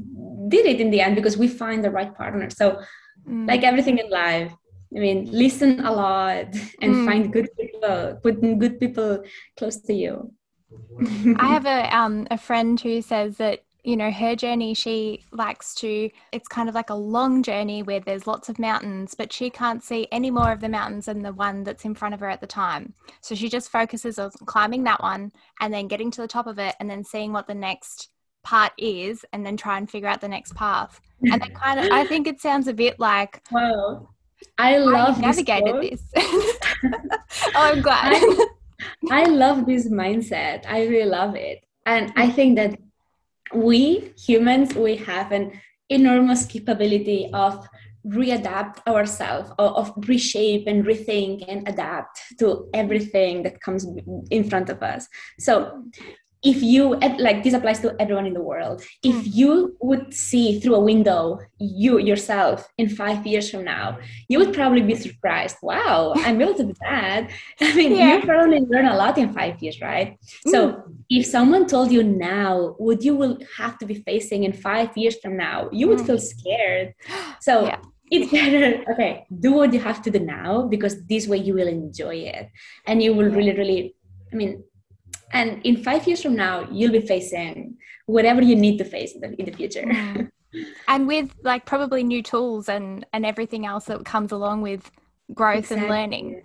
did 0.48 0.64
it 0.64 0.80
in 0.80 0.90
the 0.90 1.00
end 1.00 1.16
because 1.16 1.36
we 1.36 1.48
find 1.48 1.82
the 1.82 1.90
right 1.90 2.14
partner 2.14 2.48
so 2.50 2.80
mm. 3.28 3.48
like 3.48 3.64
everything 3.64 3.98
in 3.98 4.08
life 4.10 4.52
I 4.94 4.98
mean, 4.98 5.28
listen 5.30 5.84
a 5.84 5.92
lot 5.92 6.54
and 6.80 6.94
mm. 6.94 7.06
find 7.06 7.32
good 7.32 7.48
people, 7.58 8.18
put 8.22 8.40
good 8.40 8.78
people 8.78 9.24
close 9.56 9.76
to 9.82 9.92
you. 9.92 10.32
I 11.38 11.46
have 11.46 11.66
a 11.78 11.94
um 11.96 12.26
a 12.30 12.38
friend 12.38 12.80
who 12.80 13.02
says 13.02 13.36
that 13.38 13.64
you 13.84 13.96
know 13.96 14.10
her 14.10 14.34
journey 14.34 14.72
she 14.72 15.24
likes 15.30 15.74
to 15.74 16.08
it's 16.32 16.48
kind 16.48 16.70
of 16.70 16.74
like 16.74 16.88
a 16.88 16.94
long 16.94 17.42
journey 17.42 17.82
where 17.82 18.00
there's 18.00 18.26
lots 18.26 18.48
of 18.48 18.58
mountains 18.58 19.14
but 19.14 19.30
she 19.30 19.50
can't 19.50 19.84
see 19.84 20.08
any 20.10 20.30
more 20.30 20.50
of 20.50 20.60
the 20.60 20.68
mountains 20.70 21.04
than 21.04 21.22
the 21.22 21.34
one 21.34 21.62
that's 21.62 21.84
in 21.84 21.94
front 21.94 22.14
of 22.14 22.20
her 22.20 22.30
at 22.30 22.40
the 22.40 22.46
time 22.46 22.94
so 23.20 23.34
she 23.34 23.46
just 23.46 23.70
focuses 23.70 24.18
on 24.18 24.30
climbing 24.46 24.84
that 24.84 25.02
one 25.02 25.30
and 25.60 25.72
then 25.72 25.86
getting 25.86 26.10
to 26.10 26.22
the 26.22 26.26
top 26.26 26.46
of 26.46 26.58
it 26.58 26.74
and 26.80 26.88
then 26.88 27.04
seeing 27.04 27.30
what 27.30 27.46
the 27.46 27.54
next 27.54 28.08
part 28.44 28.72
is 28.78 29.24
and 29.32 29.44
then 29.44 29.56
try 29.56 29.76
and 29.78 29.90
figure 29.90 30.08
out 30.08 30.20
the 30.20 30.28
next 30.28 30.54
path. 30.54 31.00
And 31.22 31.40
that 31.40 31.54
kind 31.54 31.80
of, 31.80 31.90
I 31.90 32.04
think 32.04 32.28
it 32.28 32.40
sounds 32.40 32.68
a 32.68 32.74
bit 32.74 33.00
like, 33.00 33.42
wow, 33.50 34.08
I 34.58 34.78
love 34.78 35.18
I 35.18 35.20
navigated 35.20 35.82
this. 35.82 36.02
oh, 36.16 37.52
I'm 37.54 37.80
glad. 37.80 38.12
I, 38.14 38.46
I 39.10 39.24
love 39.24 39.66
this 39.66 39.88
mindset. 39.88 40.64
I 40.66 40.86
really 40.86 41.10
love 41.10 41.34
it. 41.34 41.64
And 41.86 42.12
I 42.16 42.30
think 42.30 42.56
that 42.56 42.78
we 43.52 44.12
humans, 44.16 44.74
we 44.74 44.96
have 44.96 45.32
an 45.32 45.60
enormous 45.88 46.46
capability 46.46 47.30
of 47.32 47.66
readapt 48.06 48.86
ourselves 48.86 49.50
of 49.58 49.92
reshape 50.06 50.66
and 50.66 50.84
rethink 50.84 51.44
and 51.48 51.66
adapt 51.66 52.20
to 52.38 52.68
everything 52.74 53.42
that 53.42 53.60
comes 53.60 53.86
in 54.30 54.44
front 54.44 54.68
of 54.68 54.82
us 54.82 55.08
so 55.38 55.82
if 56.44 56.62
you 56.62 56.94
like 57.18 57.42
this 57.42 57.54
applies 57.54 57.80
to 57.80 57.96
everyone 57.98 58.26
in 58.26 58.34
the 58.34 58.42
world 58.42 58.82
if 59.02 59.16
hmm. 59.16 59.22
you 59.24 59.76
would 59.80 60.12
see 60.12 60.60
through 60.60 60.74
a 60.74 60.80
window 60.80 61.38
you 61.58 61.98
yourself 61.98 62.68
in 62.78 62.88
five 62.88 63.26
years 63.26 63.50
from 63.50 63.64
now 63.64 63.98
you 64.28 64.38
would 64.38 64.52
probably 64.52 64.82
be 64.82 64.94
surprised 64.94 65.56
wow 65.62 66.12
i'm 66.18 66.40
able 66.40 66.54
to 66.54 66.64
do 66.64 66.74
that 66.80 67.28
i 67.60 67.74
mean 67.74 67.96
yeah. 67.96 68.16
you 68.16 68.22
probably 68.22 68.60
learn 68.60 68.86
a 68.86 68.96
lot 68.96 69.16
in 69.16 69.32
five 69.32 69.60
years 69.62 69.80
right 69.80 70.18
mm. 70.46 70.50
so 70.50 70.82
if 71.08 71.24
someone 71.26 71.66
told 71.66 71.90
you 71.90 72.02
now 72.02 72.74
what 72.78 73.02
you 73.02 73.14
will 73.14 73.38
have 73.56 73.78
to 73.78 73.86
be 73.86 73.94
facing 73.94 74.44
in 74.44 74.52
five 74.52 74.94
years 74.96 75.16
from 75.20 75.36
now 75.36 75.68
you 75.72 75.88
would 75.88 75.98
mm. 75.98 76.06
feel 76.06 76.18
scared 76.18 76.94
so 77.40 77.64
yeah 77.64 77.80
it's 78.10 78.30
better 78.30 78.84
okay 78.92 79.26
do 79.40 79.52
what 79.52 79.72
you 79.72 79.80
have 79.80 80.02
to 80.02 80.10
do 80.10 80.20
now 80.20 80.62
because 80.68 81.04
this 81.06 81.26
way 81.26 81.38
you 81.38 81.54
will 81.54 81.66
enjoy 81.66 82.14
it 82.14 82.50
and 82.86 83.02
you 83.02 83.14
will 83.14 83.30
really 83.30 83.54
really 83.56 83.94
i 84.30 84.36
mean 84.36 84.62
and 85.34 85.60
in 85.64 85.82
five 85.82 86.06
years 86.06 86.22
from 86.22 86.34
now 86.34 86.66
you'll 86.70 86.92
be 86.92 87.00
facing 87.00 87.76
whatever 88.06 88.40
you 88.40 88.56
need 88.56 88.78
to 88.78 88.84
face 88.84 89.14
in 89.14 89.20
the, 89.20 89.34
in 89.38 89.44
the 89.44 89.52
future 89.52 89.82
mm. 89.82 90.30
and 90.88 91.06
with 91.06 91.34
like 91.42 91.66
probably 91.66 92.02
new 92.02 92.22
tools 92.22 92.68
and 92.68 93.04
and 93.12 93.26
everything 93.26 93.66
else 93.66 93.84
that 93.86 94.04
comes 94.04 94.32
along 94.32 94.62
with 94.62 94.90
growth 95.34 95.70
exactly. 95.70 95.78
and 95.82 95.88
learning 95.90 96.42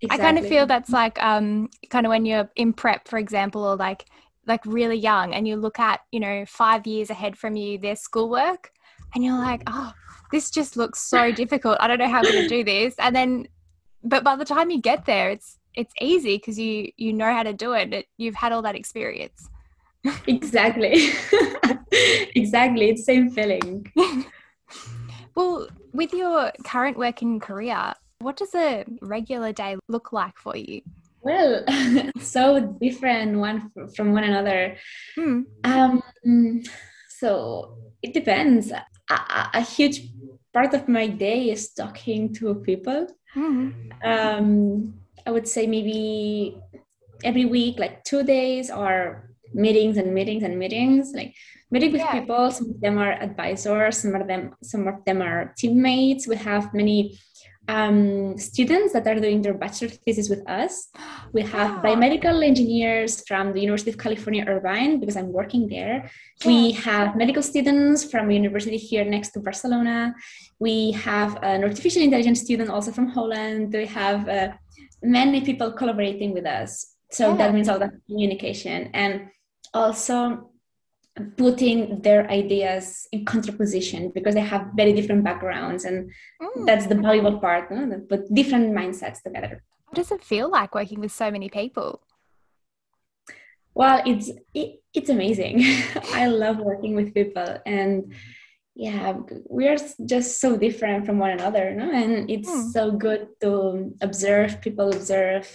exactly. 0.00 0.08
i 0.10 0.16
kind 0.18 0.38
of 0.38 0.46
feel 0.46 0.66
that's 0.66 0.90
like 0.90 1.20
um 1.22 1.68
kind 1.90 2.06
of 2.06 2.10
when 2.10 2.24
you're 2.24 2.48
in 2.56 2.72
prep 2.72 3.08
for 3.08 3.18
example 3.18 3.64
or 3.64 3.76
like 3.76 4.04
like 4.46 4.64
really 4.66 4.96
young 4.96 5.32
and 5.32 5.48
you 5.48 5.56
look 5.56 5.78
at 5.78 6.00
you 6.12 6.20
know 6.20 6.44
five 6.46 6.86
years 6.86 7.10
ahead 7.10 7.36
from 7.36 7.56
you 7.56 7.78
their 7.78 7.96
schoolwork 7.96 8.70
and 9.14 9.24
you're 9.24 9.38
like 9.38 9.62
oh 9.66 9.92
this 10.32 10.50
just 10.50 10.76
looks 10.76 11.00
so 11.00 11.32
difficult 11.32 11.78
i 11.80 11.88
don't 11.88 11.98
know 11.98 12.08
how 12.08 12.18
i'm 12.18 12.24
going 12.24 12.42
to 12.42 12.48
do 12.48 12.64
this 12.64 12.94
and 12.98 13.16
then 13.16 13.46
but 14.02 14.22
by 14.22 14.36
the 14.36 14.44
time 14.44 14.70
you 14.70 14.80
get 14.80 15.06
there 15.06 15.30
it's 15.30 15.58
it's 15.74 15.94
easy 16.00 16.36
because 16.36 16.58
you 16.58 16.90
you 16.96 17.12
know 17.12 17.32
how 17.32 17.42
to 17.42 17.52
do 17.52 17.72
it. 17.72 17.92
it 17.92 18.06
you've 18.16 18.34
had 18.34 18.52
all 18.52 18.62
that 18.62 18.74
experience 18.74 19.48
exactly 20.26 21.10
exactly 22.34 22.90
it's 22.90 23.04
same 23.04 23.30
feeling 23.30 23.86
well 25.34 25.66
with 25.92 26.12
your 26.12 26.52
current 26.64 26.96
working 26.98 27.40
career 27.40 27.94
what 28.20 28.36
does 28.36 28.54
a 28.54 28.84
regular 29.00 29.52
day 29.52 29.76
look 29.88 30.12
like 30.12 30.36
for 30.38 30.56
you 30.56 30.80
well 31.22 31.64
so 32.20 32.76
different 32.80 33.38
one 33.38 33.70
from 33.96 34.12
one 34.12 34.24
another 34.24 34.76
hmm. 35.14 35.40
um, 35.64 36.02
so 37.08 37.76
it 38.02 38.12
depends 38.12 38.70
a, 38.70 39.50
a, 39.54 39.60
huge 39.60 40.08
part 40.52 40.74
of 40.74 40.88
my 40.88 41.06
day 41.06 41.50
is 41.50 41.72
talking 41.72 42.32
to 42.32 42.54
people 42.56 43.06
hmm. 43.32 43.70
um, 44.04 44.94
I 45.26 45.30
would 45.30 45.48
say 45.48 45.66
maybe 45.66 46.58
every 47.22 47.44
week, 47.44 47.78
like 47.78 48.04
two 48.04 48.22
days 48.22 48.70
or 48.70 49.30
meetings 49.52 49.96
and 49.96 50.12
meetings 50.12 50.42
and 50.42 50.58
meetings, 50.58 51.12
like 51.14 51.34
meeting 51.70 51.92
with 51.92 52.00
yeah. 52.00 52.20
people. 52.20 52.50
Some 52.50 52.70
of 52.70 52.80
them 52.80 52.98
are 52.98 53.12
advisors, 53.12 53.98
some 53.98 54.14
of 54.14 54.26
them, 54.26 54.54
some 54.62 54.86
of 54.88 55.04
them 55.06 55.22
are 55.22 55.54
teammates. 55.56 56.26
We 56.26 56.36
have 56.36 56.74
many 56.74 57.18
um, 57.68 58.36
students 58.36 58.92
that 58.92 59.06
are 59.06 59.14
doing 59.14 59.40
their 59.40 59.54
bachelor 59.54 59.88
thesis 59.88 60.28
with 60.28 60.46
us. 60.48 60.88
We 61.32 61.42
have 61.42 61.82
biomedical 61.82 62.44
engineers 62.44 63.26
from 63.26 63.52
the 63.52 63.60
University 63.60 63.90
of 63.90 63.98
California, 63.98 64.44
Irvine, 64.46 65.00
because 65.00 65.16
I'm 65.16 65.32
working 65.32 65.68
there. 65.68 66.10
We 66.44 66.72
have 66.72 67.16
medical 67.16 67.42
students 67.42 68.04
from 68.04 68.30
a 68.30 68.34
university 68.34 68.76
here 68.76 69.04
next 69.04 69.30
to 69.30 69.40
Barcelona. 69.40 70.14
We 70.58 70.92
have 70.92 71.38
an 71.42 71.64
artificial 71.64 72.02
intelligence 72.02 72.40
student 72.40 72.68
also 72.68 72.92
from 72.92 73.08
Holland. 73.08 73.72
We 73.72 73.86
have 73.86 74.28
uh, 74.28 74.48
many 75.04 75.40
people 75.42 75.72
collaborating 75.72 76.32
with 76.32 76.46
us. 76.46 76.94
So 77.10 77.30
yeah. 77.30 77.36
that 77.36 77.54
means 77.54 77.68
all 77.68 77.78
the 77.78 77.92
communication 78.08 78.90
and 78.94 79.28
also 79.72 80.50
putting 81.36 82.00
their 82.02 82.28
ideas 82.28 83.06
in 83.12 83.24
contraposition 83.24 84.12
because 84.12 84.34
they 84.34 84.40
have 84.40 84.70
very 84.74 84.92
different 84.92 85.22
backgrounds 85.22 85.84
and 85.84 86.10
mm. 86.42 86.66
that's 86.66 86.86
the 86.86 86.94
valuable 86.94 87.38
part 87.38 87.70
no? 87.70 88.00
put 88.08 88.32
different 88.34 88.74
mindsets 88.74 89.22
together 89.22 89.62
what 89.86 89.94
does 89.94 90.10
it 90.10 90.24
feel 90.24 90.50
like 90.50 90.74
working 90.74 90.98
with 90.98 91.12
so 91.12 91.30
many 91.30 91.48
people 91.48 92.00
well 93.74 94.02
it's 94.04 94.30
it, 94.54 94.82
it's 94.92 95.08
amazing 95.08 95.62
i 96.14 96.26
love 96.26 96.58
working 96.58 96.96
with 96.96 97.14
people 97.14 97.58
and 97.64 98.12
yeah 98.74 99.14
we 99.48 99.68
are 99.68 99.76
just 100.04 100.40
so 100.40 100.56
different 100.56 101.06
from 101.06 101.18
one 101.18 101.30
another 101.30 101.74
no 101.74 101.90
and 101.90 102.28
it's 102.28 102.50
hmm. 102.50 102.68
so 102.70 102.90
good 102.90 103.28
to 103.40 103.94
observe 104.00 104.60
people 104.60 104.90
observe 104.90 105.46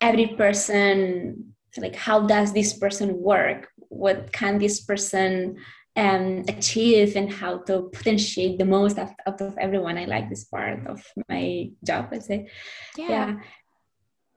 every 0.00 0.26
person 0.26 1.54
like 1.76 1.94
how 1.94 2.26
does 2.26 2.52
this 2.52 2.72
person 2.76 3.16
work 3.20 3.68
what 3.76 4.32
can 4.32 4.58
this 4.58 4.80
person 4.80 5.56
um, 5.96 6.44
achieve 6.48 7.16
and 7.16 7.32
how 7.32 7.58
to 7.58 7.90
potentiate 7.92 8.58
the 8.58 8.64
most 8.64 8.98
out, 8.98 9.12
out 9.26 9.40
of 9.40 9.56
everyone 9.58 9.96
i 9.98 10.04
like 10.04 10.28
this 10.28 10.44
part 10.44 10.86
of 10.86 11.04
my 11.28 11.70
job 11.84 12.08
i 12.12 12.18
say 12.18 12.48
yeah, 12.96 13.08
yeah. 13.08 13.36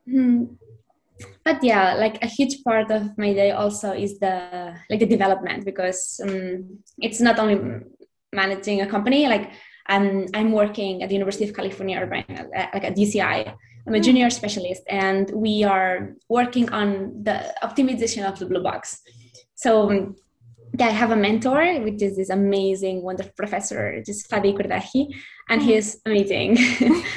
Hmm. 0.06 0.44
but 1.44 1.64
yeah 1.64 1.94
like 1.96 2.22
a 2.22 2.28
huge 2.28 2.64
part 2.64 2.92
of 2.92 3.18
my 3.18 3.34
day 3.34 3.52
also 3.52 3.94
is 3.94 4.20
the 4.20 4.76
like 4.90 5.00
the 5.00 5.06
development 5.06 5.66
because 5.66 6.20
um, 6.24 6.80
it's 6.98 7.22
not 7.22 7.40
only 7.40 7.84
managing 8.34 8.82
a 8.82 8.88
company 8.88 9.28
like 9.28 9.52
I'm, 9.88 10.28
I'm 10.34 10.52
working 10.52 11.04
at 11.04 11.10
the 11.10 11.16
University 11.16 11.46
of 11.46 11.56
California 11.56 12.00
Irvine, 12.00 12.26
like 12.74 12.84
at 12.84 12.96
UCI. 12.96 13.54
I'm 13.86 13.94
a 13.94 13.98
hmm. 13.98 14.04
junior 14.04 14.30
specialist, 14.30 14.84
and 14.88 15.30
we 15.32 15.64
are 15.64 16.16
working 16.30 16.70
on 16.70 17.24
the 17.24 17.54
optimization 17.62 18.28
of 18.28 18.40
the 18.40 18.46
blue 18.46 18.64
box. 18.64 19.02
So 19.56 20.14
I 20.80 20.90
have 20.90 21.12
a 21.12 21.16
mentor, 21.16 21.82
which 21.82 22.02
is 22.02 22.16
this 22.18 22.30
amazing, 22.30 23.04
wonderful 23.04 23.34
professor, 23.38 24.02
just 24.04 24.30
Fadi 24.30 24.58
Kurdahi, 24.58 25.14
and 25.50 25.62
hmm. 25.62 25.68
he's 25.68 25.98
amazing. 26.06 26.58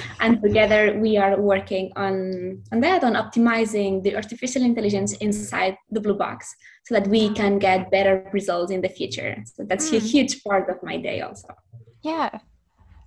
and 0.20 0.42
together 0.42 0.98
we 0.98 1.16
are 1.16 1.40
working 1.40 1.92
on, 1.96 2.62
on 2.72 2.80
that, 2.80 3.04
on 3.04 3.14
optimizing 3.14 4.02
the 4.02 4.16
artificial 4.16 4.62
intelligence 4.62 5.12
inside 5.14 5.76
the 5.90 6.00
blue 6.00 6.14
box 6.16 6.54
so 6.84 6.94
that 6.94 7.06
we 7.08 7.30
can 7.30 7.58
get 7.58 7.90
better 7.90 8.28
results 8.32 8.72
in 8.72 8.80
the 8.80 8.88
future. 8.88 9.36
So 9.54 9.64
that's 9.64 9.90
mm. 9.90 9.96
a 9.96 10.00
huge 10.00 10.42
part 10.44 10.68
of 10.70 10.76
my 10.82 10.96
day 10.96 11.20
also. 11.20 11.48
Yeah. 12.02 12.38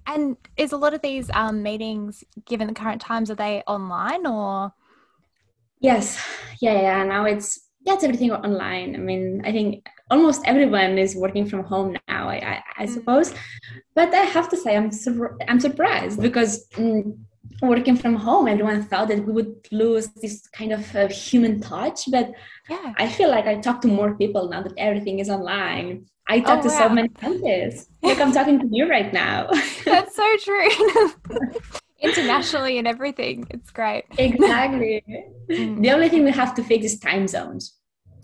And 0.07 0.37
is 0.57 0.71
a 0.71 0.77
lot 0.77 0.93
of 0.93 1.01
these 1.01 1.29
um, 1.33 1.61
meetings, 1.61 2.23
given 2.45 2.67
the 2.67 2.73
current 2.73 3.01
times, 3.01 3.29
are 3.29 3.35
they 3.35 3.61
online 3.67 4.25
or? 4.25 4.73
Yes. 5.79 6.19
Yeah, 6.59 6.81
yeah. 6.81 7.03
Now 7.03 7.25
it's 7.25 7.69
yeah, 7.85 7.93
it's 7.93 8.03
everything 8.03 8.31
online. 8.31 8.95
I 8.95 8.99
mean, 8.99 9.41
I 9.45 9.51
think 9.51 9.87
almost 10.09 10.41
everyone 10.45 10.97
is 10.97 11.15
working 11.15 11.45
from 11.45 11.63
home 11.63 11.97
now. 12.07 12.29
I, 12.29 12.35
I, 12.35 12.63
I 12.83 12.85
mm. 12.85 12.93
suppose, 12.93 13.33
but 13.95 14.13
I 14.13 14.25
have 14.35 14.49
to 14.49 14.57
say 14.57 14.75
I'm 14.75 14.91
sur- 14.91 15.37
I'm 15.47 15.59
surprised 15.59 16.21
because. 16.21 16.67
Mm, 16.69 17.17
working 17.61 17.97
from 17.97 18.15
home 18.15 18.47
everyone 18.47 18.83
thought 18.83 19.07
that 19.07 19.25
we 19.25 19.33
would 19.33 19.53
lose 19.71 20.07
this 20.21 20.47
kind 20.47 20.71
of 20.71 20.95
uh, 20.95 21.07
human 21.07 21.59
touch 21.59 22.09
but 22.09 22.31
yeah. 22.69 22.93
i 22.97 23.07
feel 23.07 23.29
like 23.29 23.45
i 23.47 23.55
talk 23.55 23.81
to 23.81 23.87
more 23.87 24.15
people 24.15 24.49
now 24.49 24.61
that 24.61 24.73
everything 24.77 25.19
is 25.19 25.29
online 25.29 26.05
i 26.27 26.39
talk 26.39 26.59
oh, 26.59 26.61
to 26.61 26.67
wow. 26.69 26.77
so 26.79 26.89
many 26.89 27.09
scientists 27.19 27.89
like 28.01 28.19
i'm 28.21 28.31
talking 28.31 28.59
to 28.59 28.67
you 28.71 28.87
right 28.89 29.11
now 29.13 29.47
that's 29.85 30.15
so 30.15 30.37
true 30.37 30.69
internationally 32.01 32.77
and 32.77 32.87
everything 32.87 33.45
it's 33.49 33.71
great 33.71 34.05
exactly 34.17 35.03
mm. 35.49 35.81
the 35.81 35.91
only 35.91 36.07
thing 36.07 36.23
we 36.23 36.31
have 36.31 36.55
to 36.55 36.63
fix 36.63 36.85
is 36.85 36.99
time 36.99 37.27
zones 37.27 37.78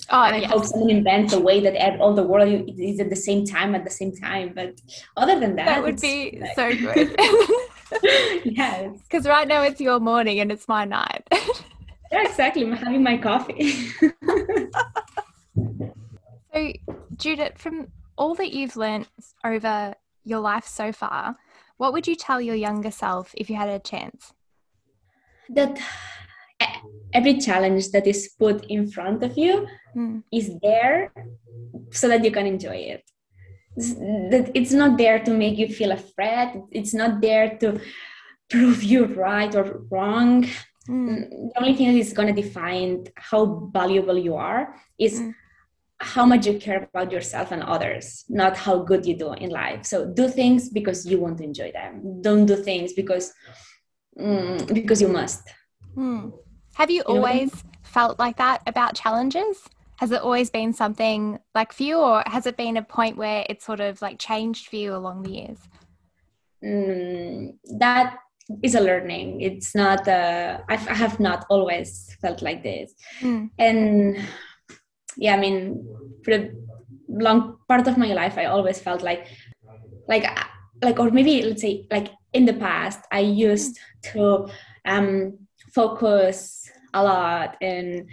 Oh, 0.10 0.24
and 0.24 0.36
I 0.36 0.40
yes. 0.40 0.52
hope 0.52 0.66
someone 0.66 0.90
invents 0.90 1.34
a 1.34 1.40
way 1.40 1.60
that 1.62 2.00
all 2.00 2.14
the 2.14 2.24
world 2.24 2.70
is 2.78 3.00
at 3.00 3.10
the 3.10 3.16
same 3.16 3.46
time 3.46 3.74
at 3.74 3.84
the 3.84 3.90
same 3.90 4.16
time. 4.16 4.52
But 4.54 4.80
other 5.18 5.40
than 5.40 5.56
that, 5.56 5.66
that 5.66 5.84
would 5.84 6.00
be 6.00 6.40
like... 6.40 6.56
so 6.56 6.76
good. 6.94 7.16
yes. 8.46 9.00
Because 9.04 9.26
right 9.26 9.48
now 9.48 9.64
it's 9.64 9.82
your 9.82 10.00
morning 10.00 10.40
and 10.40 10.52
it's 10.52 10.68
my 10.68 10.86
night. 10.86 11.24
yeah, 12.12 12.28
exactly. 12.28 12.64
I'm 12.64 12.74
having 12.74 13.04
my 13.04 13.18
coffee. 13.18 13.90
so, 16.54 16.72
Judith, 17.18 17.58
from 17.58 17.88
all 18.18 18.36
that 18.36 18.54
you've 18.54 18.76
learned 18.76 19.08
over 19.44 19.96
your 20.24 20.40
life 20.40 20.66
so 20.66 20.92
far, 20.92 21.38
what 21.78 21.94
would 21.94 22.08
you 22.08 22.16
tell 22.16 22.40
your 22.40 22.56
younger 22.56 22.92
self 22.92 23.34
if 23.36 23.50
you 23.50 23.56
had 23.56 23.70
a 23.70 23.80
chance? 23.80 24.34
That 25.50 25.80
every 27.18 27.36
challenge 27.48 27.84
that 27.94 28.06
is 28.14 28.20
put 28.44 28.58
in 28.76 28.82
front 28.96 29.20
of 29.28 29.34
you 29.44 29.54
Mm. 29.96 30.24
is 30.40 30.48
there 30.68 30.98
so 32.00 32.06
that 32.12 32.22
you 32.26 32.32
can 32.38 32.46
enjoy 32.56 32.80
it 32.96 33.04
It's- 33.78 33.96
that 34.32 34.46
it's 34.60 34.74
not 34.82 34.92
there 35.04 35.20
to 35.28 35.32
make 35.44 35.56
you 35.62 35.68
feel 35.80 35.92
afraid 36.02 36.48
it's 36.80 36.94
not 37.02 37.12
there 37.28 37.48
to 37.62 37.68
prove 38.54 38.80
you 38.92 39.02
right 39.28 39.54
or 39.60 39.66
wrong 39.92 40.32
Mm. 40.90 41.16
the 41.50 41.58
only 41.62 41.74
thing 41.78 41.88
that 41.92 42.00
is 42.06 42.14
going 42.18 42.30
to 42.34 42.42
define 42.46 42.92
how 43.30 43.42
valuable 43.80 44.18
you 44.28 44.36
are 44.52 44.64
is 45.08 45.14
Mm. 45.20 45.34
how 46.14 46.26
much 46.32 46.44
you 46.48 46.56
care 46.66 46.82
about 46.90 47.10
yourself 47.16 47.48
and 47.56 47.62
others 47.76 48.06
not 48.42 48.54
how 48.66 48.76
good 48.90 49.02
you 49.10 49.16
do 49.24 49.30
in 49.44 49.50
life 49.64 49.82
so 49.92 49.98
do 50.20 50.26
things 50.40 50.62
because 50.78 51.00
you 51.12 51.18
want 51.24 51.36
to 51.40 51.44
enjoy 51.52 51.70
them 51.80 51.92
don't 52.28 52.46
do 52.52 52.56
things 52.70 52.90
because 53.02 53.26
mm, 54.28 54.58
because 54.80 55.00
you 55.06 55.12
must 55.22 55.44
Mm. 56.06 56.22
Have 56.76 56.92
you 56.92 57.04
You 57.08 57.16
what 57.16 57.30
I 57.32 57.34
mean? 57.34 57.50
always 57.50 57.64
felt 57.84 58.20
like 58.20 58.38
that 58.38 58.62
about 58.68 58.96
challenges? 58.96 59.64
Has 59.98 60.12
it 60.12 60.22
always 60.22 60.50
been 60.50 60.74
something 60.74 61.40
like 61.54 61.72
for 61.72 61.84
you, 61.84 61.98
or 61.98 62.22
has 62.26 62.46
it 62.46 62.58
been 62.58 62.76
a 62.78 62.82
point 62.84 63.16
where 63.18 63.46
it 63.50 63.62
sort 63.62 63.80
of 63.80 64.02
like 64.02 64.20
changed 64.20 64.68
for 64.68 64.76
you 64.76 64.94
along 64.96 65.24
the 65.24 65.32
years? 65.32 65.60
mm, 66.64 67.54
that 67.80 68.18
is 68.64 68.76
a 68.76 68.80
learning 68.80 69.42
it's 69.42 69.74
not 69.76 70.08
uh, 70.08 70.60
I've, 70.70 70.88
i 70.88 70.94
have 70.94 71.20
not 71.20 71.46
always 71.50 72.16
felt 72.22 72.42
like 72.42 72.62
this 72.64 72.94
Mm. 73.22 73.50
and 73.58 74.18
yeah 75.18 75.34
i 75.36 75.40
mean 75.40 75.86
for 76.24 76.32
a 76.34 76.50
long 77.10 77.58
part 77.68 77.88
of 77.88 77.98
my 77.98 78.14
life 78.14 78.38
i 78.38 78.46
always 78.46 78.80
felt 78.80 79.02
like 79.02 79.28
like 80.08 80.26
like 80.84 81.00
or 81.00 81.10
maybe 81.12 81.42
let's 81.42 81.62
say 81.62 81.88
like 81.92 82.10
in 82.34 82.46
the 82.46 82.54
past 82.54 83.00
i 83.12 83.20
used 83.20 83.80
to 84.04 84.48
um 84.86 85.38
focus 85.76 86.38
a 86.94 87.02
lot 87.04 87.50
in 87.62 88.08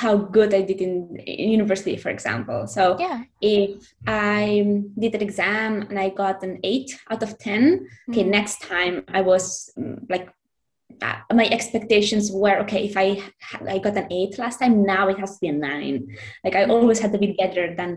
how 0.00 0.14
good 0.36 0.54
i 0.54 0.62
did 0.62 0.80
in, 0.80 1.16
in 1.16 1.48
university 1.58 1.96
for 1.96 2.10
example 2.16 2.60
so 2.76 2.82
Yeah. 2.98 3.22
if 3.40 3.70
I 4.06 4.82
did 5.02 5.14
an 5.14 5.22
exam 5.28 5.70
and 5.88 5.96
I 5.98 6.08
got 6.10 6.42
an 6.48 6.54
eight 6.70 6.90
out 7.10 7.22
of 7.26 7.30
10, 7.38 7.86
okay, 8.10 8.24
Mm. 8.24 8.30
next 8.38 8.56
time 8.72 8.94
I 9.18 9.20
was 9.30 9.70
mm, 9.78 9.98
like, 10.12 10.26
uh, 11.06 11.18
my 11.40 11.46
expectations 11.56 12.24
were 12.42 12.58
okay, 12.64 12.82
if 12.90 12.94
I 13.04 13.08
I 13.74 13.78
got 13.86 13.96
an 14.02 14.08
eight 14.18 14.32
last 14.42 14.56
time, 14.58 14.74
now 14.94 15.04
it 15.12 15.18
has 15.22 15.30
to 15.34 15.40
be 15.44 15.48
a 15.54 15.58
nine. 15.70 15.96
Like 16.44 16.56
I 16.60 16.64
always 16.74 16.98
had 17.02 17.12
to 17.14 17.20
be 17.26 17.36
better 17.42 17.64
than 17.78 17.90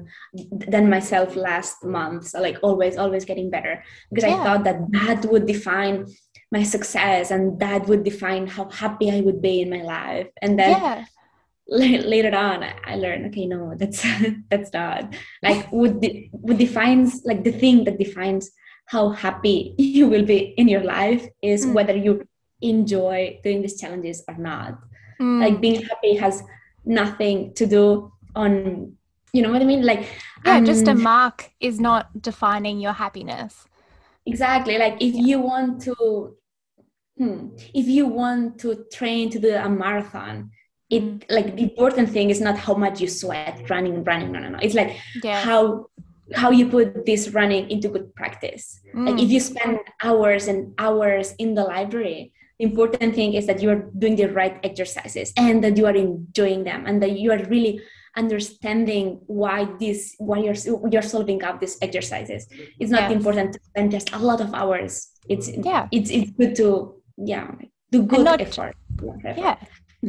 than 0.74 0.94
myself 0.96 1.30
last 1.50 1.76
month. 1.98 2.22
So 2.32 2.38
like 2.48 2.58
always, 2.68 2.94
always 3.04 3.24
getting 3.26 3.50
better 3.56 3.74
because 4.10 4.26
Yeah. 4.28 4.38
I 4.38 4.44
thought 4.46 4.64
that 4.68 4.80
that 4.98 5.20
would 5.32 5.46
define 5.56 6.06
my 6.52 6.64
success 6.64 7.32
and 7.32 7.60
that 7.60 7.88
would 7.88 8.04
define 8.04 8.46
how 8.48 8.70
happy 8.70 9.10
I 9.12 9.22
would 9.22 9.42
be 9.42 9.62
in 9.62 9.70
my 9.70 9.84
life. 9.84 10.28
And 10.42 10.60
then 10.60 10.72
Yeah. 10.72 11.06
la- 11.68 12.04
later 12.14 12.36
on 12.36 12.64
I- 12.64 12.96
learned 13.04 13.26
okay 13.28 13.46
no 13.46 13.74
that's 13.80 14.04
that's 14.52 14.72
not 14.74 15.14
like 15.42 15.62
what 15.72 16.02
de- 16.02 16.30
what 16.34 16.58
defines 16.58 17.22
like 17.24 17.44
the 17.46 17.52
thing 17.64 17.78
that 17.86 17.98
defines 17.98 18.52
how 18.94 19.10
happy 19.10 19.74
you 19.98 20.06
will 20.12 20.26
be 20.26 20.40
in 20.62 20.68
your 20.68 20.84
life 20.84 21.24
is 21.42 21.66
Mm. 21.66 21.74
whether 21.76 21.96
you 21.96 22.14
enjoy 22.62 23.40
doing 23.44 23.62
these 23.62 23.80
challenges 23.82 24.18
or 24.28 24.36
not 24.36 24.74
Mm. 25.22 25.40
like 25.44 25.62
being 25.62 25.80
happy 25.90 26.14
has 26.24 26.44
nothing 26.84 27.54
to 27.54 27.66
do 27.78 28.12
on 28.36 28.52
you 29.32 29.42
know 29.44 29.52
what 29.54 29.62
i 29.62 29.66
mean 29.66 29.84
like 29.92 30.04
yeah, 30.46 30.60
just 30.72 30.88
a 30.88 30.92
um, 30.98 31.02
mark 31.04 31.52
is 31.60 31.80
not 31.80 32.04
defining 32.30 32.80
your 32.86 32.94
happiness. 33.04 33.68
exactly 34.26 34.78
like 34.78 34.96
if 35.00 35.14
you 35.14 35.40
want 35.40 35.82
to 35.88 35.94
hmm, 37.22 37.40
if 37.80 37.86
you 37.96 38.04
want 38.22 38.58
to 38.64 38.70
train 38.98 39.30
to 39.34 39.38
do 39.46 39.52
a 39.54 39.70
marathon 39.84 40.36
it 40.90 41.04
Mm. 41.04 41.24
like 41.38 41.48
the 41.58 41.64
important 41.70 42.08
thing 42.16 42.28
is 42.34 42.42
not 42.48 42.58
how 42.66 42.74
much 42.86 42.96
you 43.04 43.08
sweat 43.22 43.56
running 43.74 43.98
running 44.10 44.30
no 44.34 44.40
no 44.46 44.50
no 44.56 44.60
it's 44.66 44.78
like 44.82 44.92
Yeah. 45.24 45.40
how 45.48 45.60
how 46.42 46.50
you 46.60 46.66
put 46.76 46.88
this 47.10 47.22
running 47.38 47.64
into 47.74 47.88
good 47.96 48.08
practice 48.20 48.64
like 49.06 49.16
Mm. 49.16 49.24
if 49.24 49.30
you 49.36 49.42
spend 49.52 49.78
hours 50.08 50.44
and 50.52 50.60
hours 50.86 51.28
in 51.44 51.50
the 51.58 51.64
library 51.76 52.22
the 52.60 52.66
important 52.72 53.12
thing 53.20 53.32
is 53.40 53.44
that 53.50 53.58
you're 53.64 53.82
doing 54.02 54.16
the 54.22 54.30
right 54.40 54.56
exercises 54.70 55.28
and 55.46 55.56
that 55.64 55.74
you 55.80 55.86
are 55.90 55.98
enjoying 56.08 56.62
them 56.70 56.82
and 56.88 56.96
that 57.04 57.14
you 57.22 57.30
are 57.36 57.42
really 57.56 57.74
understanding 58.36 59.06
why 59.28 59.58
this 59.80 60.00
why 60.30 60.38
you're 60.46 60.60
you're 60.94 61.08
solving 61.16 61.40
up 61.48 61.56
these 61.64 61.78
exercises 61.88 62.42
it's 62.80 62.92
not 62.96 63.04
Yes. 63.10 63.12
important 63.18 63.48
to 63.56 63.60
spend 63.70 63.88
just 63.98 64.08
a 64.14 64.20
lot 64.30 64.40
of 64.46 64.50
hours 64.62 64.94
it's 65.34 65.48
Yeah. 65.70 65.84
it's 65.98 66.10
it's 66.18 66.32
good 66.40 66.54
to 66.62 66.68
yeah 67.24 67.50
do 67.92 68.04
good 68.04 68.24
not- 68.26 68.42
effort 68.42 68.76
effort. 69.26 69.38
Yeah. 69.38 69.58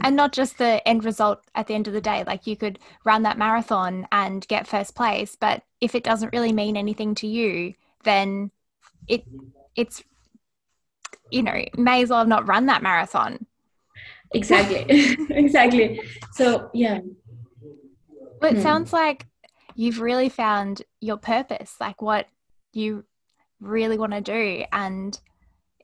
And 0.03 0.17
not 0.17 0.33
just 0.33 0.57
the 0.57 0.87
end 0.89 1.05
result 1.05 1.41
at 1.55 1.67
the 1.67 1.75
end 1.75 1.87
of 1.87 1.93
the 1.93 2.01
day. 2.01 2.25
Like 2.27 2.47
you 2.47 2.57
could 2.57 2.79
run 3.05 3.23
that 3.25 3.37
marathon 3.37 4.07
and 4.11 4.47
get 4.49 4.67
first 4.67 4.95
place, 4.95 5.37
but 5.39 5.63
if 5.83 5.95
it 5.95 6.03
doesn't 6.05 6.33
really 6.33 6.53
mean 6.53 6.77
anything 6.79 7.15
to 7.17 7.27
you, 7.27 7.75
then 8.05 8.51
it 9.07 9.25
it's 9.77 10.03
you 11.31 11.43
know, 11.43 11.63
may 11.77 12.03
as 12.03 12.09
well 12.11 12.21
have 12.21 12.29
not 12.29 12.47
run 12.49 12.67
that 12.67 12.83
marathon. 12.83 13.45
exactly 14.35 14.85
exactly 15.31 16.01
so 16.33 16.71
yeah 16.73 17.01
Well, 18.41 18.51
it 18.53 18.57
Hmm. 18.57 18.63
sounds 18.63 18.93
like 18.93 19.27
you've 19.75 20.01
really 20.01 20.29
found 20.31 20.83
your 21.01 21.17
purpose, 21.19 21.77
like 21.81 22.01
what 22.03 22.27
you 22.73 23.05
really 23.61 23.99
want 23.99 24.13
to 24.13 24.21
do. 24.23 24.65
And 24.73 25.19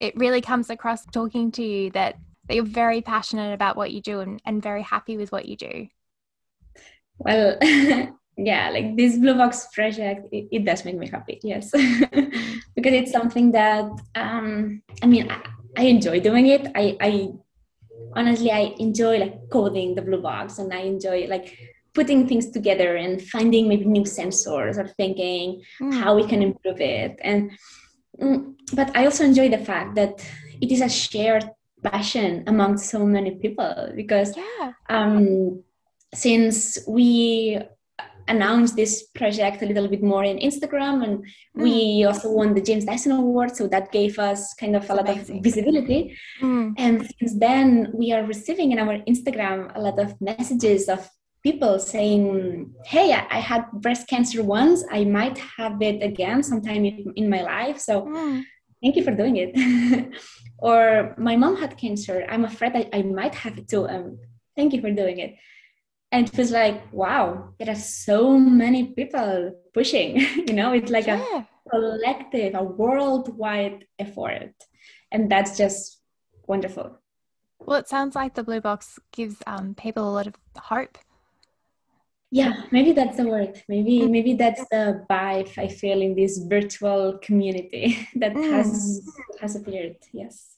it 0.00 0.16
really 0.16 0.40
comes 0.40 0.70
across 0.70 1.04
talking 1.06 1.50
to 1.52 1.62
you 1.62 1.90
that, 1.90 2.16
that 2.46 2.54
you're 2.54 2.64
very 2.64 3.00
passionate 3.00 3.52
about 3.52 3.76
what 3.76 3.92
you 3.92 4.00
do 4.00 4.20
and, 4.20 4.40
and 4.44 4.62
very 4.62 4.82
happy 4.82 5.16
with 5.16 5.32
what 5.32 5.46
you 5.46 5.56
do. 5.56 5.88
Well, 7.18 7.58
yeah, 8.36 8.70
like 8.70 8.96
this 8.96 9.18
Blue 9.18 9.34
Box 9.34 9.68
project, 9.72 10.28
it, 10.32 10.48
it 10.52 10.64
does 10.64 10.84
make 10.84 10.96
me 10.96 11.08
happy, 11.08 11.40
yes. 11.42 11.70
because 12.74 12.92
it's 12.92 13.12
something 13.12 13.52
that, 13.52 13.90
um, 14.14 14.82
I 15.02 15.06
mean, 15.06 15.30
I, 15.30 15.42
I 15.76 15.82
enjoy 15.84 16.20
doing 16.20 16.46
it. 16.46 16.70
I, 16.74 16.96
I 17.00 17.28
honestly, 18.14 18.50
I 18.50 18.74
enjoy 18.78 19.18
like 19.18 19.50
coding 19.50 19.94
the 19.94 20.02
Blue 20.02 20.22
Box 20.22 20.58
and 20.58 20.72
I 20.72 20.80
enjoy 20.80 21.26
like 21.28 21.56
putting 21.94 22.28
things 22.28 22.50
together 22.50 22.96
and 22.96 23.20
finding 23.20 23.68
maybe 23.68 23.84
new 23.84 24.02
sensors 24.02 24.78
or 24.78 24.86
thinking 24.86 25.62
Mm. 25.80 25.94
how 26.00 26.14
we 26.14 26.26
can 26.26 26.42
improve 26.42 26.80
it. 26.80 27.18
And, 27.22 27.50
but 28.74 28.94
I 28.96 29.04
also 29.04 29.24
enjoy 29.24 29.48
the 29.48 29.58
fact 29.58 29.94
that 29.96 30.24
it 30.60 30.72
is 30.72 30.80
a 30.80 30.88
shared 30.88 31.48
passion 31.82 32.44
among 32.46 32.76
so 32.78 33.06
many 33.06 33.32
people 33.36 33.92
because 33.94 34.36
Yeah. 34.36 34.72
um, 34.88 35.62
since 36.14 36.78
we 36.88 37.58
announced 38.26 38.76
this 38.76 39.04
project 39.14 39.62
a 39.62 39.66
little 39.66 39.88
bit 39.88 40.02
more 40.02 40.22
in 40.22 40.36
Instagram 40.38 41.02
and 41.02 41.24
we 41.54 42.04
also 42.04 42.30
won 42.30 42.54
the 42.54 42.60
James 42.60 42.84
Dyson 42.84 43.12
Award, 43.12 43.56
so 43.56 43.66
that 43.68 43.90
gave 43.90 44.18
us 44.18 44.52
kind 44.54 44.76
of 44.76 44.88
a 44.90 44.94
lot 44.94 45.08
Amazing. 45.08 45.38
of 45.38 45.44
visibility. 45.44 46.16
Mm. 46.42 46.74
And 46.76 47.10
since 47.18 47.38
then, 47.38 47.90
we 47.94 48.12
are 48.12 48.24
receiving 48.24 48.72
in 48.72 48.78
our 48.78 48.98
Instagram 49.08 49.72
a 49.74 49.80
lot 49.80 49.98
of 49.98 50.20
messages 50.20 50.88
of 50.88 51.08
people 51.48 51.74
saying, 51.94 52.26
Hey, 52.92 53.06
I 53.18 53.22
I 53.38 53.40
had 53.50 53.62
breast 53.84 54.04
cancer 54.12 54.40
once. 54.58 54.78
I 54.98 55.00
might 55.18 55.38
have 55.58 55.76
it 55.90 55.98
again 56.10 56.38
sometime 56.50 56.82
in 56.90 56.96
in 57.20 57.26
my 57.34 57.42
life. 57.54 57.78
So 57.88 57.94
Mm. 58.02 58.36
thank 58.82 58.94
you 58.98 59.04
for 59.08 59.14
doing 59.22 59.36
it. 59.44 59.50
or 60.68 60.80
my 61.28 61.34
mom 61.42 61.54
had 61.62 61.72
cancer. 61.84 62.16
I'm 62.32 62.44
afraid 62.52 62.72
I, 62.80 62.82
I 62.98 63.00
might 63.20 63.34
have 63.42 63.54
it 63.60 63.66
too. 63.72 63.84
Um, 63.94 64.06
thank 64.56 64.68
you 64.74 64.80
for 64.84 64.92
doing 65.02 65.18
it. 65.26 65.32
And 66.14 66.22
it 66.30 66.36
was 66.42 66.50
like, 66.60 66.78
wow, 67.02 67.24
there 67.58 67.70
are 67.74 67.82
so 68.08 68.18
many 68.62 68.80
people 68.98 69.32
pushing. 69.76 70.10
you 70.48 70.54
know, 70.58 70.70
it's 70.78 70.92
like 70.96 71.08
a 71.16 71.18
collective, 71.72 72.52
a 72.62 72.64
worldwide 72.80 73.78
effort. 74.04 74.54
And 75.12 75.22
that's 75.32 75.52
just 75.62 75.78
wonderful. 76.52 76.86
Well, 77.66 77.78
it 77.82 77.88
sounds 77.94 78.14
like 78.20 78.32
the 78.34 78.46
blue 78.48 78.62
box 78.68 78.98
gives 79.18 79.36
um, 79.52 79.74
people 79.84 80.02
a 80.08 80.14
lot 80.18 80.26
of 80.30 80.34
hope. 80.72 80.96
Yeah, 82.30 82.64
maybe 82.70 82.92
that's 82.92 83.16
the 83.16 83.26
word. 83.26 83.62
Maybe 83.68 84.06
maybe 84.06 84.34
that's 84.34 84.60
the 84.70 85.04
vibe 85.10 85.56
I 85.56 85.68
feel 85.68 86.02
in 86.02 86.14
this 86.14 86.38
virtual 86.38 87.18
community 87.22 88.06
that 88.16 88.36
has 88.36 89.02
has 89.40 89.56
appeared. 89.56 89.96
Yes. 90.12 90.56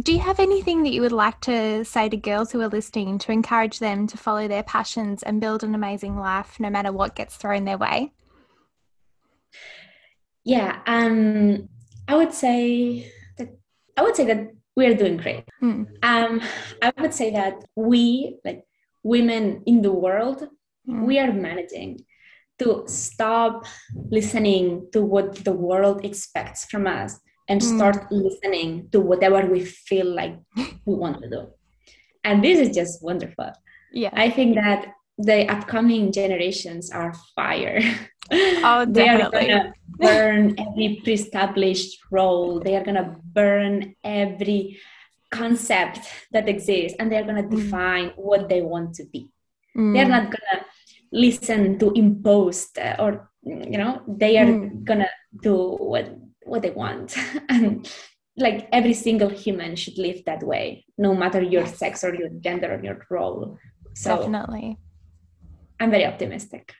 Do 0.00 0.14
you 0.14 0.20
have 0.20 0.40
anything 0.40 0.82
that 0.84 0.92
you 0.92 1.02
would 1.02 1.12
like 1.12 1.40
to 1.42 1.84
say 1.84 2.08
to 2.08 2.16
girls 2.16 2.52
who 2.52 2.60
are 2.62 2.68
listening 2.68 3.18
to 3.18 3.32
encourage 3.32 3.80
them 3.80 4.06
to 4.06 4.16
follow 4.16 4.48
their 4.48 4.62
passions 4.62 5.22
and 5.22 5.42
build 5.42 5.62
an 5.62 5.74
amazing 5.74 6.16
life 6.16 6.58
no 6.58 6.70
matter 6.70 6.90
what 6.90 7.14
gets 7.14 7.36
thrown 7.36 7.64
their 7.64 7.76
way? 7.76 8.12
Yeah, 10.42 10.80
um, 10.86 11.68
I 12.08 12.16
would 12.16 12.32
say 12.32 13.12
that 13.36 13.48
I 13.96 14.02
would 14.02 14.16
say 14.16 14.24
that 14.24 14.52
we 14.74 14.86
are 14.86 14.94
doing 14.94 15.18
great. 15.18 15.44
Mm. 15.60 15.86
Um, 16.02 16.40
I 16.80 16.92
would 16.98 17.12
say 17.12 17.30
that 17.32 17.62
we, 17.76 18.38
like 18.42 18.64
women 19.02 19.62
in 19.66 19.82
the 19.82 19.92
world, 19.92 20.48
Mm. 20.88 21.04
we 21.06 21.18
are 21.18 21.32
managing 21.32 22.04
to 22.58 22.84
stop 22.86 23.64
listening 24.10 24.88
to 24.92 25.02
what 25.02 25.34
the 25.44 25.52
world 25.52 26.04
expects 26.04 26.64
from 26.64 26.86
us 26.86 27.20
and 27.48 27.60
Mm. 27.60 27.76
start 27.76 28.10
listening 28.10 28.88
to 28.92 28.98
whatever 29.00 29.44
we 29.46 29.60
feel 29.64 30.06
like 30.06 30.36
we 30.86 30.94
want 30.94 31.22
to 31.22 31.28
do. 31.28 31.42
and 32.24 32.44
this 32.44 32.58
is 32.64 32.68
just 32.80 33.02
wonderful 33.02 33.50
Yeah. 33.92 34.10
i 34.12 34.28
think 34.36 34.50
that 34.64 34.80
the 35.28 35.38
upcoming 35.54 36.12
generations 36.12 36.90
are 37.00 37.12
fire 37.36 37.80
Oh, 38.68 38.84
they 38.96 39.08
are 39.08 39.30
gonna 39.30 39.72
burn 40.06 40.42
every 40.64 40.88
pre-established 41.02 41.90
role 42.10 42.60
they 42.64 42.74
are 42.76 42.84
gonna 42.88 43.16
burn 43.38 43.74
every 44.04 44.60
concept 45.30 46.00
that 46.32 46.48
exists 46.48 46.96
and 46.98 47.10
they're 47.10 47.24
gonna 47.24 47.42
Mm. 47.42 47.50
define 47.56 48.06
what 48.16 48.48
they 48.48 48.62
want 48.62 48.94
to 48.94 49.04
be 49.12 49.30
Mm. 49.76 49.92
they're 49.94 50.08
not 50.08 50.26
gonna 50.34 50.58
listen 51.12 51.78
to 51.78 51.92
imposed 51.92 52.78
uh, 52.78 52.96
or 52.98 53.30
you 53.42 53.78
know 53.78 54.02
they 54.06 54.38
are 54.38 54.46
Mm. 54.52 54.84
gonna 54.84 55.10
do 55.42 55.56
what 55.92 56.06
what 56.50 56.62
they 56.62 56.70
want 56.70 57.16
and 57.48 57.88
like 58.36 58.68
every 58.72 58.94
single 58.94 59.28
human 59.28 59.76
should 59.76 59.98
live 59.98 60.24
that 60.24 60.42
way 60.42 60.84
no 60.98 61.14
matter 61.14 61.40
your 61.42 61.66
sex 61.66 62.02
or 62.04 62.14
your 62.14 62.30
gender 62.46 62.68
or 62.74 62.80
your 62.84 62.98
role 63.10 63.58
so 63.94 64.16
Definitely. 64.16 64.78
i'm 65.80 65.90
very 65.90 66.06
optimistic 66.06 66.74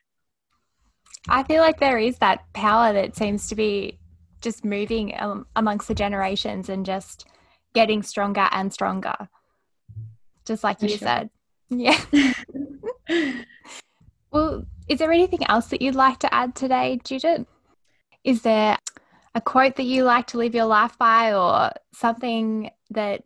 I 1.29 1.43
feel 1.45 1.61
like 1.61 1.79
there 1.81 1.99
is 1.99 2.19
that 2.19 2.41
power 2.55 2.93
that 2.93 3.15
seems 3.15 3.49
to 3.49 3.55
be 3.55 3.99
just 4.41 4.65
moving 4.65 5.15
um, 5.21 5.47
amongst 5.55 5.87
the 5.89 5.95
generations 5.95 6.69
and 6.69 6.85
just 6.85 7.27
getting 7.75 8.03
stronger 8.03 8.49
and 8.53 8.73
stronger. 8.73 9.29
Just 10.45 10.65
like 10.65 10.81
For 10.81 10.87
you 10.87 10.97
sure. 10.97 11.09
said. 11.09 11.31
Yeah. 11.69 11.99
Well, 14.33 14.65
is 14.89 14.99
there 15.01 15.11
anything 15.13 15.45
else 15.49 15.67
that 15.69 15.83
you'd 15.83 15.97
like 15.97 16.19
to 16.21 16.33
add 16.33 16.55
today, 16.55 17.01
Judith? 17.03 17.47
Is 18.23 18.43
there 18.43 18.77
a 19.35 19.41
quote 19.41 19.75
that 19.77 19.85
you 19.85 20.05
like 20.05 20.29
to 20.29 20.39
live 20.39 20.55
your 20.55 20.67
life 20.67 20.97
by 20.99 21.33
or 21.35 21.71
something 21.93 22.71
that 22.91 23.23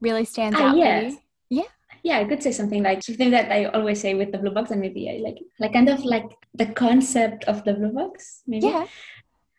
really 0.00 0.24
stands 0.24 0.56
Ah, 0.58 0.70
out 0.70 0.76
yes. 0.76 1.04
for 1.04 1.10
you? 1.10 1.18
Yeah. 1.50 1.62
Yeah 2.02 2.18
i 2.18 2.24
could 2.24 2.42
say 2.42 2.52
something 2.52 2.82
like 2.82 3.02
something 3.02 3.30
that 3.32 3.50
i 3.50 3.64
always 3.64 4.00
say 4.00 4.14
with 4.14 4.30
the 4.30 4.38
blue 4.38 4.52
box 4.52 4.70
and 4.70 4.80
maybe 4.80 5.10
i 5.10 5.16
like 5.26 5.38
like 5.58 5.72
kind 5.72 5.88
of 5.88 6.04
like 6.04 6.24
the 6.54 6.66
concept 6.66 7.44
of 7.44 7.64
the 7.64 7.72
blue 7.74 7.92
box 7.92 8.42
maybe 8.46 8.66
Yeah. 8.66 8.86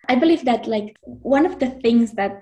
I 0.09 0.15
believe 0.15 0.45
that 0.45 0.67
like 0.67 0.95
one 1.03 1.45
of 1.45 1.59
the 1.59 1.69
things 1.83 2.13
that 2.13 2.41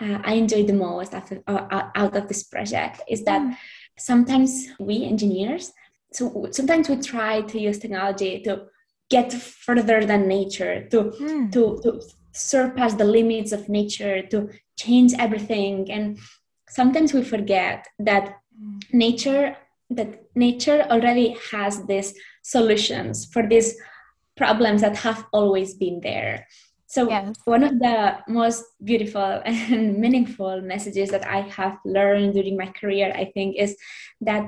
uh, 0.00 0.18
I 0.24 0.34
enjoy 0.34 0.64
the 0.64 0.72
most 0.72 1.14
after, 1.14 1.42
uh, 1.46 1.90
out 1.94 2.16
of 2.16 2.28
this 2.28 2.42
project 2.44 3.02
is 3.08 3.24
that 3.24 3.42
Mm. 3.42 3.56
sometimes 3.98 4.68
we 4.78 5.04
engineers, 5.04 5.72
so 6.12 6.48
sometimes 6.50 6.88
we 6.88 6.96
try 6.96 7.42
to 7.42 7.58
use 7.60 7.78
technology 7.78 8.40
to 8.42 8.66
get 9.10 9.32
further 9.32 10.04
than 10.04 10.28
nature, 10.28 10.86
to 10.92 10.98
Mm. 11.20 11.52
to 11.52 11.80
to 11.82 12.00
surpass 12.32 12.94
the 12.94 13.04
limits 13.18 13.52
of 13.52 13.68
nature, 13.68 14.22
to 14.32 14.48
change 14.76 15.12
everything, 15.18 15.90
and 15.90 16.18
sometimes 16.68 17.12
we 17.12 17.22
forget 17.24 17.86
that 17.98 18.24
Mm. 18.60 18.80
nature 18.92 19.56
that 19.90 20.10
nature 20.34 20.80
already 20.90 21.36
has 21.50 21.72
these 21.86 22.14
solutions 22.42 23.24
for 23.32 23.42
these 23.48 23.74
problems 24.36 24.80
that 24.82 24.96
have 24.98 25.24
always 25.32 25.74
been 25.74 26.00
there 26.00 26.46
so 26.98 27.08
Yes. 27.08 27.36
one 27.44 27.62
of 27.62 27.78
the 27.78 28.18
most 28.28 28.64
beautiful 28.82 29.42
and 29.44 29.98
meaningful 29.98 30.60
messages 30.60 31.10
that 31.10 31.24
I 31.26 31.40
have 31.58 31.78
learned 31.84 32.34
during 32.34 32.56
my 32.56 32.66
career, 32.80 33.12
I 33.14 33.26
think, 33.34 33.56
is 33.56 33.76
that 34.20 34.44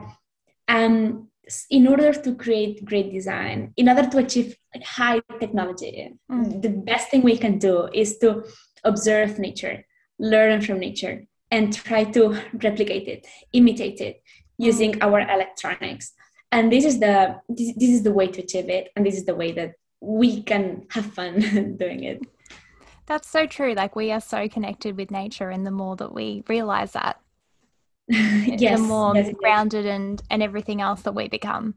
um, 0.68 1.28
in 1.70 1.86
order 1.86 2.12
to 2.12 2.34
create 2.34 2.84
great 2.84 3.12
design, 3.12 3.72
in 3.76 3.88
order 3.88 4.06
to 4.08 4.18
achieve 4.18 4.56
high 4.84 5.20
technology, 5.38 6.14
Mm. 6.30 6.62
the 6.62 6.68
best 6.90 7.10
thing 7.10 7.22
we 7.22 7.36
can 7.38 7.58
do 7.58 7.88
is 7.92 8.18
to 8.18 8.44
observe 8.84 9.38
nature, 9.38 9.84
learn 10.18 10.60
from 10.60 10.78
nature, 10.78 11.26
and 11.50 11.74
try 11.74 12.04
to 12.16 12.22
replicate 12.62 13.08
it, 13.08 13.26
imitate 13.52 14.00
it 14.00 14.22
using 14.58 14.92
our 15.02 15.20
electronics. 15.20 16.12
And 16.52 16.70
this 16.70 16.84
is 16.84 16.96
the 17.00 17.16
this, 17.48 17.74
this 17.80 17.90
is 17.96 18.02
the 18.02 18.12
way 18.18 18.26
to 18.34 18.40
achieve 18.42 18.68
it, 18.68 18.90
and 18.94 19.04
this 19.06 19.16
is 19.20 19.24
the 19.24 19.34
way 19.34 19.50
that 19.52 19.72
we 20.00 20.42
can 20.42 20.86
have 20.94 21.06
fun 21.18 21.34
doing 21.82 22.04
it. 22.04 22.20
That's 23.10 23.28
so 23.28 23.44
true. 23.44 23.74
Like 23.74 23.96
we 23.96 24.12
are 24.12 24.20
so 24.20 24.48
connected 24.48 24.96
with 24.96 25.10
nature, 25.10 25.50
and 25.50 25.66
the 25.66 25.72
more 25.72 25.96
that 25.96 26.14
we 26.14 26.44
realize 26.46 26.92
that, 26.92 27.20
yes, 28.06 28.78
the 28.78 28.86
more 28.86 29.16
yes, 29.16 29.26
yes. 29.26 29.34
grounded 29.36 29.84
and 29.84 30.22
and 30.30 30.44
everything 30.44 30.80
else 30.80 31.02
that 31.02 31.14
we 31.14 31.26
become. 31.26 31.74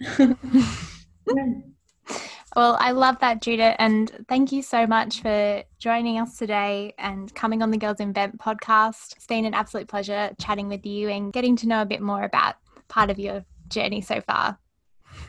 Well, 2.54 2.78
I 2.80 2.92
love 2.92 3.18
that, 3.20 3.42
Judith, 3.42 3.76
and 3.78 4.10
thank 4.30 4.50
you 4.50 4.62
so 4.62 4.86
much 4.86 5.20
for 5.20 5.62
joining 5.78 6.18
us 6.18 6.38
today 6.38 6.94
and 6.96 7.34
coming 7.34 7.60
on 7.62 7.70
the 7.70 7.76
Girls 7.76 8.00
Invent 8.00 8.38
podcast. 8.38 9.14
It's 9.14 9.26
been 9.26 9.44
an 9.44 9.52
absolute 9.52 9.88
pleasure 9.88 10.30
chatting 10.40 10.70
with 10.70 10.86
you 10.86 11.10
and 11.10 11.34
getting 11.34 11.54
to 11.56 11.68
know 11.68 11.82
a 11.82 11.84
bit 11.84 12.00
more 12.00 12.22
about 12.22 12.54
part 12.88 13.10
of 13.10 13.18
your 13.18 13.44
journey 13.68 14.00
so 14.00 14.22
far. 14.22 14.58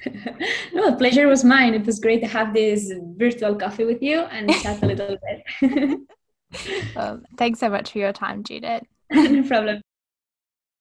no, 0.74 0.92
the 0.92 0.98
pleasure 0.98 1.28
was 1.28 1.44
mine. 1.44 1.74
It 1.74 1.86
was 1.86 2.00
great 2.00 2.22
to 2.22 2.28
have 2.28 2.54
this 2.54 2.92
virtual 3.16 3.56
coffee 3.56 3.86
with 3.86 4.02
you 4.02 4.20
and 4.20 4.52
chat 4.62 4.82
a 4.82 4.86
little 4.86 5.18
bit. 5.62 6.00
Well, 6.96 7.06
um, 7.14 7.26
thanks 7.38 7.60
so 7.60 7.70
much 7.70 7.92
for 7.92 8.00
your 8.00 8.14
time, 8.14 8.44
Judith. 8.44 8.84
no 9.12 9.44
problem. 9.44 9.82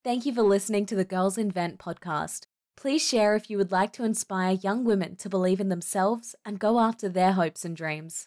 Thank 0.05 0.25
you 0.25 0.33
for 0.33 0.43
listening 0.43 0.87
to 0.87 0.95
the 0.95 1.05
Girls 1.05 1.37
Invent 1.37 1.79
podcast. 1.79 2.45
Please 2.77 3.07
share 3.07 3.35
if 3.35 3.51
you 3.51 3.59
would 3.59 3.73
like 3.73 3.93
to 3.95 4.05
inspire 4.05 4.53
young 4.53 4.85
women 4.85 5.17
to 5.17 5.29
believe 5.29 5.61
in 5.61 5.69
themselves 5.69 6.37
and 6.45 6.61
go 6.61 6.79
after 6.79 7.09
their 7.09 7.33
hopes 7.33 7.65
and 7.65 7.77
dreams. 7.77 8.25